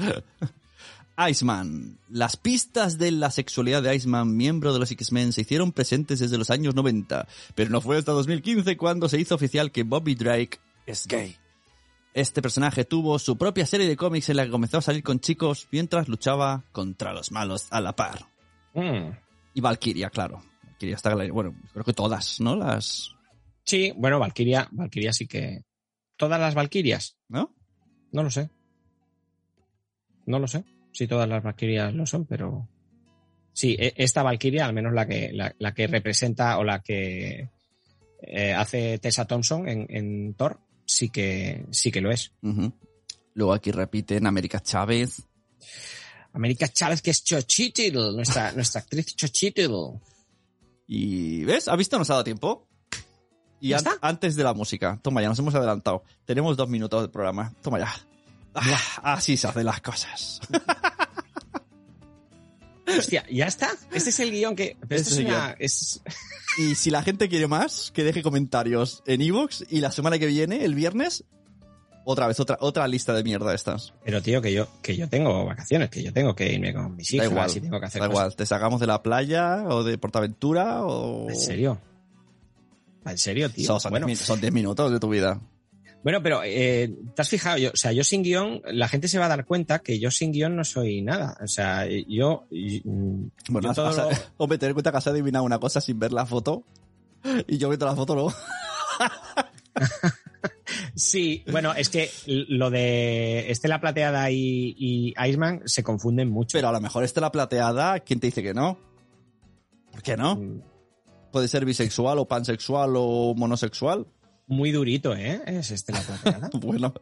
Iceman. 1.31 1.99
Las 2.11 2.37
pistas 2.37 2.99
de 2.99 3.13
la 3.13 3.31
sexualidad 3.31 3.83
de 3.83 3.95
Iceman, 3.95 4.37
miembro 4.37 4.73
de 4.73 4.81
los 4.81 4.91
X-Men, 4.91 5.33
se 5.33 5.43
hicieron 5.43 5.71
presentes 5.71 6.19
desde 6.19 6.39
los 6.39 6.51
años 6.51 6.75
90, 6.75 7.29
pero 7.55 7.71
no 7.71 7.81
fue 7.81 7.99
hasta 7.99 8.11
2015 8.13 8.77
cuando 8.77 9.09
se 9.09 9.21
hizo 9.21 9.37
oficial 9.37 9.71
que 9.71 9.85
Bobby 9.85 10.17
Drake 10.17 10.59
es 10.87 11.07
gay. 11.07 11.37
Este 12.15 12.43
personaje 12.43 12.85
tuvo 12.85 13.19
su 13.19 13.39
propia 13.39 13.67
serie 13.67 13.89
de 13.89 13.97
cómics 13.97 14.29
en 14.29 14.37
la 14.37 14.45
que 14.45 14.51
comenzó 14.51 14.79
a 14.79 14.83
salir 14.83 15.03
con 15.03 15.21
chicos 15.21 15.69
mientras 15.71 16.09
luchaba 16.09 16.65
contra 16.73 17.13
los 17.13 17.33
malos 17.33 17.69
a 17.71 17.81
la 17.81 17.97
par. 17.97 18.27
Mm. 18.75 19.11
Y 19.55 19.61
Valkyria, 19.61 20.11
claro. 20.11 20.43
Valkyria 20.63 20.97
está, 20.97 21.15
bueno, 21.15 21.55
creo 21.73 21.85
que 21.85 21.93
todas, 21.93 22.41
¿no? 22.41 22.57
Las, 22.57 23.15
Sí, 23.65 23.93
bueno, 23.97 24.19
Valkyria, 24.19 24.69
Valkyria 24.73 25.13
sí 25.13 25.27
que... 25.27 25.65
¿Todas 26.17 26.41
las 26.41 26.55
Valkyrias? 26.55 27.17
¿no? 27.29 27.55
No 28.13 28.23
lo 28.23 28.31
sé. 28.31 28.51
No 30.27 30.39
lo 30.39 30.47
sé 30.47 30.65
si 30.93 31.07
todas 31.07 31.29
las 31.29 31.43
Valkyrias 31.43 31.95
lo 31.95 32.07
son, 32.07 32.27
pero... 32.27 32.69
Sí, 33.53 33.77
e- 33.79 33.95
esta 33.97 34.23
Valkyria, 34.23 34.67
al 34.67 34.73
menos 34.73 34.93
la 34.93 35.07
que, 35.07 35.31
la, 35.33 35.55
la 35.59 35.75
que 35.75 35.87
representa 35.87 36.59
o 36.59 36.65
la 36.65 36.81
que 36.81 37.51
eh, 38.23 38.53
hace 38.53 38.99
Tessa 38.99 39.27
Thompson 39.27 39.69
en, 39.69 39.87
en 39.89 40.35
Thor, 40.35 40.61
sí 40.85 41.09
que, 41.09 41.67
sí 41.71 41.91
que 41.91 42.01
lo 42.01 42.11
es. 42.11 42.33
Luego 43.35 43.53
aquí 43.53 43.71
repiten 43.71 44.27
América 44.27 44.61
Chávez. 44.61 45.23
América 46.33 46.69
Chávez, 46.69 47.03
que 47.03 47.11
es 47.11 47.25
Chochitl, 47.25 48.15
nuestra, 48.15 48.53
nuestra 48.57 48.81
actriz 48.81 49.15
Chochitl. 49.15 49.73
Y 50.87 51.45
¿ves? 51.45 51.69
¿Has 51.69 51.77
visto? 51.77 51.99
Nos 51.99 52.11
ha 52.11 52.15
dado 52.15 52.25
tiempo. 52.25 52.69
Y 53.61 53.75
antes 54.01 54.35
de 54.35 54.43
la 54.43 54.55
música. 54.55 54.99
Toma, 55.03 55.23
ya 55.23 55.29
nos 55.29 55.39
hemos 55.39 55.55
adelantado. 55.55 56.03
Tenemos 56.25 56.57
dos 56.57 56.69
minutos 56.69 57.03
de 57.03 57.09
programa. 57.09 57.55
Toma 57.63 57.79
ya. 57.79 57.95
Ah, 58.55 59.15
así 59.15 59.37
se 59.37 59.47
hacen 59.47 59.65
las 59.65 59.81
cosas. 59.81 60.41
Hostia, 62.99 63.25
¿ya 63.31 63.47
está? 63.47 63.71
Este 63.93 64.11
es 64.11 64.21
el 64.21 64.31
guion 64.31 64.55
que... 64.57 64.77
Pero 64.89 65.01
esto 65.01 65.11
Este 65.11 65.23
es 65.23 65.29
una... 65.29 65.57
es- 65.59 66.03
Y 66.59 66.75
si 66.75 66.91
la 66.91 67.03
gente 67.03 67.29
quiere 67.29 67.47
más, 67.47 67.91
que 67.95 68.05
deje 68.05 68.23
comentarios 68.23 69.03
en 69.07 69.21
Evox. 69.23 69.65
Y 69.71 69.81
la 69.81 69.91
semana 69.91 70.19
que 70.19 70.27
viene, 70.27 70.65
el 70.65 70.75
viernes, 70.75 71.25
otra 72.05 72.27
vez, 72.27 72.39
otra, 72.41 72.59
otra 72.61 72.87
lista 72.89 73.13
de 73.15 73.23
mierda 73.25 73.55
estas. 73.55 73.95
Pero 74.05 74.21
tío, 74.23 74.43
que 74.43 74.53
yo, 74.53 74.69
que 74.83 74.97
yo 74.97 75.09
tengo 75.09 75.45
vacaciones, 75.47 75.89
que 75.91 76.03
yo 76.03 76.13
tengo 76.13 76.35
que 76.35 76.53
irme 76.53 76.75
con 76.75 76.97
mis 76.97 77.09
Da 77.11 77.17
hijas 77.17 77.31
igual. 77.31 77.51
y 77.55 77.61
tengo 77.61 77.81
que 77.81 77.87
hacer 77.87 78.01
Da 78.03 78.09
cosas. 78.09 78.21
igual. 78.25 78.37
Te 78.37 78.47
sacamos 78.47 78.81
de 78.81 78.87
la 78.87 79.03
playa 79.03 79.65
o 79.69 79.83
de 79.85 79.97
Portaventura 79.99 80.83
o... 80.85 81.29
¿En 81.31 81.37
serio? 81.37 81.81
¿En 83.07 83.19
serio, 83.19 83.51
tío? 83.51 83.67
Son, 83.67 83.81
son 83.81 83.91
bueno, 83.91 84.07
10 84.07 84.19
min- 84.21 84.27
son 84.27 84.41
10 84.41 84.53
minutos 84.53 84.91
de 84.93 85.01
tu 85.01 85.09
vida. 85.09 85.41
Bueno, 86.03 86.23
pero 86.23 86.43
eh, 86.45 86.93
¿te 87.15 87.23
has 87.23 87.29
fijado? 87.29 87.59
Yo, 87.59 87.71
o 87.73 87.77
sea, 87.77 87.93
yo 87.93 88.03
sin 88.05 88.23
guion, 88.23 88.61
la 88.67 88.89
gente 88.89 89.09
se 89.09 89.19
va 89.19 89.27
a 89.27 89.29
dar 89.29 89.45
cuenta 89.45 89.81
que 89.81 89.99
yo 90.01 90.11
sin 90.11 90.33
guion 90.33 90.57
no 90.57 90.65
soy 90.65 91.03
nada. 91.03 91.37
O 91.43 91.47
sea, 91.49 91.87
yo... 92.09 92.47
mm, 92.51 93.25
Bueno, 93.51 93.67
yo 93.67 93.71
has- 93.71 93.77
todo 93.77 93.87
has- 93.89 93.97
lo- 93.97 94.27
hombre, 94.39 94.59
ten 94.59 94.69
en 94.71 94.75
cuenta 94.75 94.91
que 94.91 94.99
has 94.99 95.07
adivinado 95.07 95.45
una 95.45 95.59
cosa 95.59 95.81
sin 95.81 95.99
ver 95.99 96.13
la 96.13 96.27
foto. 96.27 96.65
Y 97.47 97.57
yo 97.59 97.69
viendo 97.69 97.87
la 97.87 97.95
foto 97.95 98.15
luego. 98.15 98.33
Sí, 100.95 101.45
bueno, 101.51 101.73
es 101.75 101.89
que 101.89 102.11
lo 102.27 102.71
de 102.71 103.51
Estela 103.51 103.81
Plateada 103.81 104.31
y, 104.31 104.75
y 104.79 105.15
Iceman 105.27 105.63
se 105.65 105.83
confunden 105.83 106.29
mucho. 106.29 106.59
Pero 106.59 106.69
a 106.69 106.73
lo 106.73 106.81
mejor 106.81 107.05
esta 107.05 107.21
la 107.21 107.33
plateada, 107.33 108.01
¿quién 108.01 108.21
te 108.21 108.27
dice 108.27 108.43
que 108.43 108.53
no? 108.55 108.79
¿Por 109.91 110.03
qué 110.03 110.17
no? 110.17 110.37
Mm, 110.37 110.61
Puede 111.31 111.49
ser 111.49 111.65
bisexual 111.65 112.19
o 112.19 112.27
pansexual 112.29 112.93
o 112.97 113.35
monosexual. 113.35 114.07
Muy 114.47 114.71
durito, 114.73 115.15
¿eh? 115.15 115.41
Es 115.47 115.71
Estela 115.71 116.01
Plateada. 116.01 116.51
Bueno, 116.61 116.95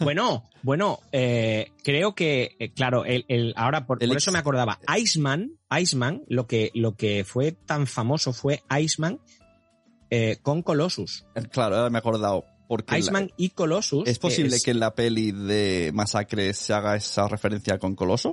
Bueno, 0.00 0.48
bueno, 0.62 1.00
eh, 1.12 1.72
creo 1.84 2.14
que, 2.14 2.56
eh, 2.58 2.72
claro, 2.72 3.04
el, 3.04 3.24
el- 3.28 3.52
ahora 3.56 3.86
por, 3.86 4.02
El 4.02 4.08
por 4.08 4.16
eso 4.16 4.32
me 4.32 4.38
acordaba. 4.38 4.78
Iceman, 4.98 5.52
Iceman, 5.70 6.22
lo 6.28 6.46
que, 6.46 6.70
lo 6.74 6.94
que 6.96 7.24
fue 7.24 7.52
tan 7.52 7.86
famoso 7.86 8.32
fue 8.32 8.62
Iceman 8.80 9.20
eh, 10.08 10.38
con 10.42 10.62
Colossus. 10.62 11.26
claro, 11.52 11.76
ahora 11.76 11.90
me 11.90 11.98
he 11.98 12.00
acordado. 12.00 12.44
Porque 12.68 12.92
la- 12.92 12.98
Iceman 13.00 13.30
y 13.36 13.50
Colossus. 13.50 14.08
¿Es 14.08 14.18
posible 14.18 14.56
es- 14.56 14.62
que 14.62 14.70
en 14.70 14.80
la 14.80 14.94
peli 14.94 15.32
de 15.32 15.90
Masacre 15.92 16.54
se 16.54 16.72
haga 16.72 16.96
esa 16.96 17.28
referencia 17.28 17.78
con 17.78 17.94
Coloso? 17.94 18.32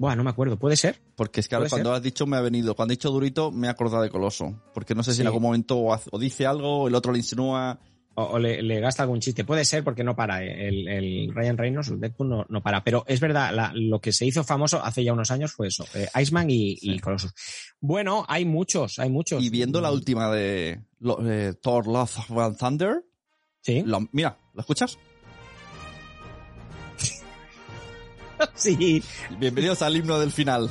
Buah, 0.00 0.16
no 0.16 0.24
me 0.24 0.30
acuerdo, 0.30 0.58
puede 0.58 0.76
ser. 0.76 0.98
Porque 1.14 1.40
es 1.40 1.48
que 1.48 1.56
ahora 1.56 1.68
cuando 1.68 1.90
ser. 1.90 1.96
has 1.98 2.02
dicho 2.02 2.26
me 2.26 2.38
ha 2.38 2.40
venido, 2.40 2.74
cuando 2.74 2.92
he 2.94 2.96
dicho 2.96 3.10
Durito 3.10 3.52
me 3.52 3.66
he 3.66 3.70
acordado 3.70 4.02
de 4.02 4.08
Coloso. 4.08 4.58
Porque 4.72 4.94
no 4.94 5.02
sé 5.02 5.10
si 5.10 5.16
Sí. 5.16 5.20
en 5.20 5.26
algún 5.26 5.42
momento 5.42 5.76
o, 5.76 5.92
hace- 5.92 6.08
o 6.10 6.18
dice 6.18 6.46
algo, 6.46 6.88
el 6.88 6.94
otro 6.94 7.12
le 7.12 7.18
insinúa. 7.18 7.78
O, 8.14 8.22
o 8.24 8.38
le, 8.38 8.62
le 8.62 8.80
gasta 8.80 9.02
algún 9.02 9.20
chiste. 9.20 9.44
Puede 9.44 9.62
ser 9.66 9.84
porque 9.84 10.02
no 10.02 10.16
para. 10.16 10.42
eh, 10.42 10.68
El, 10.68 10.88
el 10.88 11.34
Ryan 11.34 11.58
Reynolds, 11.58 11.88
el 11.90 12.00
Deadpool, 12.00 12.30
no, 12.30 12.46
no 12.48 12.62
para. 12.62 12.82
Pero 12.82 13.04
es 13.06 13.20
verdad, 13.20 13.54
la- 13.54 13.72
lo 13.74 14.00
que 14.00 14.12
se 14.12 14.24
hizo 14.24 14.42
famoso 14.42 14.82
hace 14.82 15.04
ya 15.04 15.12
unos 15.12 15.30
años 15.30 15.52
fue 15.52 15.68
eso. 15.68 15.84
eh, 15.94 16.08
Iceman 16.18 16.48
y, 16.50 16.78
y 16.80 16.98
Colossus. 16.98 17.34
Bueno, 17.78 18.24
hay 18.26 18.46
muchos, 18.46 18.98
hay 18.98 19.10
muchos. 19.10 19.42
Y 19.42 19.50
viendo 19.50 19.82
la 19.82 19.92
última 19.92 20.30
de, 20.34 20.80
lo- 20.98 21.16
de 21.16 21.52
Thor 21.52 21.86
Love 21.86 22.30
of 22.30 22.56
Thunder, 22.58 23.04
Sí. 23.60 23.82
lo- 23.84 24.08
mira, 24.12 24.38
¿lo 24.54 24.60
escuchas? 24.62 24.98
sí. 28.54 29.02
Bienvenidos 29.38 29.82
al 29.82 29.96
himno 29.96 30.18
del 30.18 30.32
final. 30.32 30.70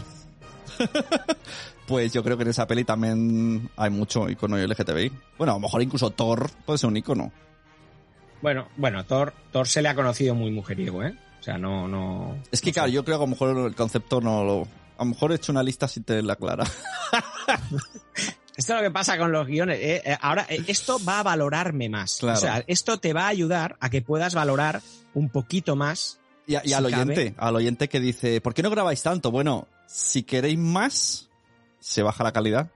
pues 1.87 2.13
yo 2.13 2.23
creo 2.23 2.37
que 2.37 2.43
en 2.43 2.49
esa 2.49 2.67
peli 2.67 2.83
también 2.83 3.69
hay 3.75 3.89
mucho 3.89 4.29
icono 4.29 4.57
LGTBI. 4.57 5.11
Bueno, 5.37 5.53
a 5.53 5.55
lo 5.55 5.59
mejor 5.59 5.81
incluso 5.81 6.09
Thor 6.11 6.49
puede 6.65 6.77
ser 6.77 6.89
un 6.89 6.97
icono. 6.97 7.31
Bueno, 8.41 8.67
bueno, 8.77 9.03
Thor, 9.05 9.33
Thor 9.51 9.67
se 9.67 9.81
le 9.81 9.89
ha 9.89 9.95
conocido 9.95 10.33
muy 10.33 10.51
mujeriego, 10.51 11.03
¿eh? 11.03 11.13
O 11.39 11.43
sea, 11.43 11.57
no, 11.57 11.87
no. 11.87 12.37
Es 12.51 12.61
que 12.61 12.69
no 12.69 12.73
claro, 12.73 12.87
sé. 12.87 12.93
yo 12.93 13.03
creo 13.05 13.17
que 13.17 13.23
a 13.23 13.27
lo 13.27 13.31
mejor 13.31 13.57
el 13.57 13.75
concepto 13.75 14.21
no 14.21 14.43
lo... 14.43 14.67
A 14.97 15.03
lo 15.03 15.11
mejor 15.11 15.31
he 15.31 15.35
hecho 15.35 15.51
una 15.53 15.63
lista 15.63 15.87
sin 15.87 16.03
tenerla 16.03 16.35
clara. 16.35 16.65
Esto 18.59 18.73
es 18.73 18.79
lo 18.81 18.85
que 18.85 18.91
pasa 18.91 19.17
con 19.17 19.31
los 19.31 19.47
guiones. 19.47 19.79
eh, 19.79 20.01
eh, 20.03 20.17
ahora, 20.19 20.45
eh, 20.49 20.61
esto 20.67 20.99
va 21.07 21.21
a 21.21 21.23
valorarme 21.23 21.87
más. 21.87 22.17
Claro. 22.19 22.37
O 22.37 22.41
sea, 22.41 22.61
esto 22.67 22.99
te 22.99 23.13
va 23.13 23.23
a 23.23 23.27
ayudar 23.29 23.77
a 23.79 23.89
que 23.89 24.01
pudas 24.01 24.35
valorar 24.35 24.81
un 25.13 25.29
poquito 25.29 25.77
más. 25.77 26.18
Y, 26.49 26.55
a- 26.55 26.61
y 26.65 26.69
Si 26.69 26.73
al 26.73 26.89
cabe. 26.89 26.95
oyente, 27.03 27.35
al 27.37 27.55
oyente 27.55 27.87
que 27.89 27.99
dice, 27.99 28.41
¿por 28.41 28.55
qué 28.55 28.63
no 28.63 28.71
grabáis 28.71 29.03
tanto? 29.03 29.29
Bueno, 29.29 29.67
si 29.85 30.23
queréis 30.23 30.57
más, 30.57 31.29
se 31.79 32.01
baja 32.01 32.23
la 32.23 32.31
calidad. 32.31 32.71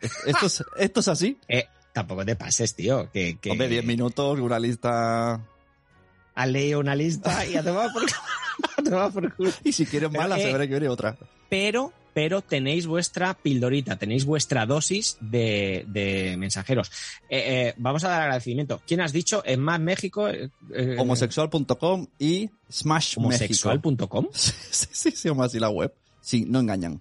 Es- 0.00 0.12
Esto 0.26 0.46
es, 0.46 0.64
esto 0.78 1.00
es 1.00 1.08
así. 1.08 1.38
Eh, 1.46 1.66
tampoco 1.92 2.24
te 2.24 2.36
pases, 2.36 2.74
tío. 2.74 3.10
Que, 3.12 3.36
que 3.38 3.50
Hombre, 3.50 3.68
10 3.68 3.84
minutos, 3.84 4.40
una 4.40 4.58
lista... 4.58 5.40
has 6.34 6.48
leído 6.48 6.80
una 6.80 6.94
lista 6.94 7.44
y 7.44 7.54
a 7.56 7.62
tomar 7.62 7.90
por, 9.12 9.34
culo. 9.36 9.50
Y 9.62 9.72
si 9.72 9.84
quieres 9.84 10.10
más, 10.10 10.26
la 10.28 10.38
eh, 10.38 10.44
semana 10.46 10.64
que 10.64 10.70
viene 10.70 10.88
otra. 10.88 11.16
Pero, 11.50 11.92
pero 12.14 12.42
tenéis 12.42 12.86
vuestra 12.86 13.34
pildorita, 13.34 13.96
tenéis 13.96 14.24
vuestra 14.24 14.66
dosis 14.66 15.16
de, 15.20 15.84
de 15.88 16.36
mensajeros. 16.36 16.90
Eh, 17.28 17.68
eh, 17.68 17.74
vamos 17.78 18.04
a 18.04 18.08
dar 18.08 18.22
agradecimiento. 18.22 18.80
¿Quién 18.86 19.00
has 19.00 19.12
dicho? 19.12 19.42
En 19.46 19.60
Más 19.60 19.80
México. 19.80 20.28
eh, 20.28 20.50
Homosexual.com 20.98 22.06
y 22.18 22.50
Smash 22.70 23.14
homosexual.com. 23.18 24.28
Sí, 24.32 24.52
sí, 24.70 24.86
sí, 24.92 25.10
se 25.12 25.28
llama 25.28 25.46
así 25.46 25.58
la 25.58 25.70
web. 25.70 25.92
Sí, 26.20 26.44
no 26.46 26.60
engañan. 26.60 27.00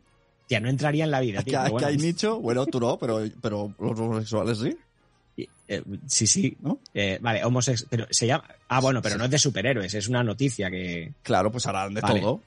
Ya 0.49 0.59
no 0.59 0.69
entraría 0.69 1.05
en 1.05 1.11
la 1.11 1.19
vida, 1.21 1.43
tío. 1.43 1.59
bueno. 1.69 1.87
hay 1.87 1.97
nicho, 1.97 2.39
bueno, 2.39 2.65
tú 2.65 2.79
no, 2.79 2.97
pero, 2.99 3.21
pero 3.41 3.73
los 3.79 3.99
homosexuales 3.99 4.57
sí, 4.59 4.77
Eh, 5.67 5.81
sí, 6.07 6.27
sí. 6.27 6.57
¿no? 6.61 6.79
Eh, 6.93 7.17
vale, 7.21 7.43
homosexual. 7.45 7.87
Pero 7.89 8.07
se 8.11 8.27
llama. 8.27 8.43
Ah, 8.67 8.81
bueno, 8.81 9.01
pero 9.01 9.17
no 9.17 9.25
es 9.25 9.31
de 9.31 9.37
superhéroes, 9.39 9.93
es 9.93 10.07
una 10.09 10.23
noticia 10.23 10.69
que. 10.69 11.13
Claro, 11.23 11.51
pues 11.51 11.65
harán 11.67 11.93
de 11.93 12.01
Vale. 12.01 12.19
todo. 12.19 12.41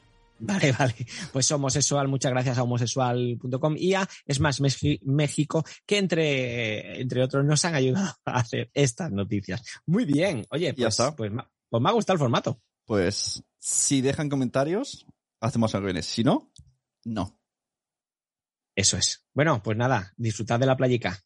Vale, 0.46 0.72
vale. 0.72 0.94
Pues 1.32 1.50
homosexual, 1.52 2.08
muchas 2.08 2.32
gracias 2.32 2.58
a 2.58 2.62
homosexual.com 2.62 3.74
y 3.78 3.94
a 3.94 4.08
Smash 4.30 4.60
Meji- 4.60 5.00
México, 5.04 5.64
que 5.86 5.98
entre, 5.98 7.00
entre 7.00 7.22
otros 7.22 7.44
nos 7.44 7.64
han 7.64 7.74
ayudado 7.74 8.14
a 8.24 8.38
hacer 8.40 8.70
estas 8.74 9.10
noticias. 9.10 9.62
Muy 9.86 10.04
bien. 10.04 10.44
Oye, 10.50 10.66
Ya 10.68 10.74
pues, 10.74 10.88
está. 11.00 11.14
pues, 11.16 11.32
Pues 11.68 11.82
me 11.82 11.88
ha 11.88 11.92
gustado 11.92 12.14
el 12.14 12.20
formato. 12.20 12.60
Pues 12.84 13.42
si 13.58 14.00
dejan 14.02 14.28
comentarios, 14.28 15.06
hacemos 15.40 15.74
algo 15.74 15.86
bien. 15.86 16.02
Si 16.02 16.22
no, 16.22 16.52
no. 17.04 17.38
Eso 18.76 18.96
es. 18.96 19.24
Bueno, 19.32 19.62
pues 19.62 19.76
nada, 19.76 20.12
disfrutad 20.16 20.58
de 20.60 20.66
la 20.66 20.76
playica. 20.76 21.18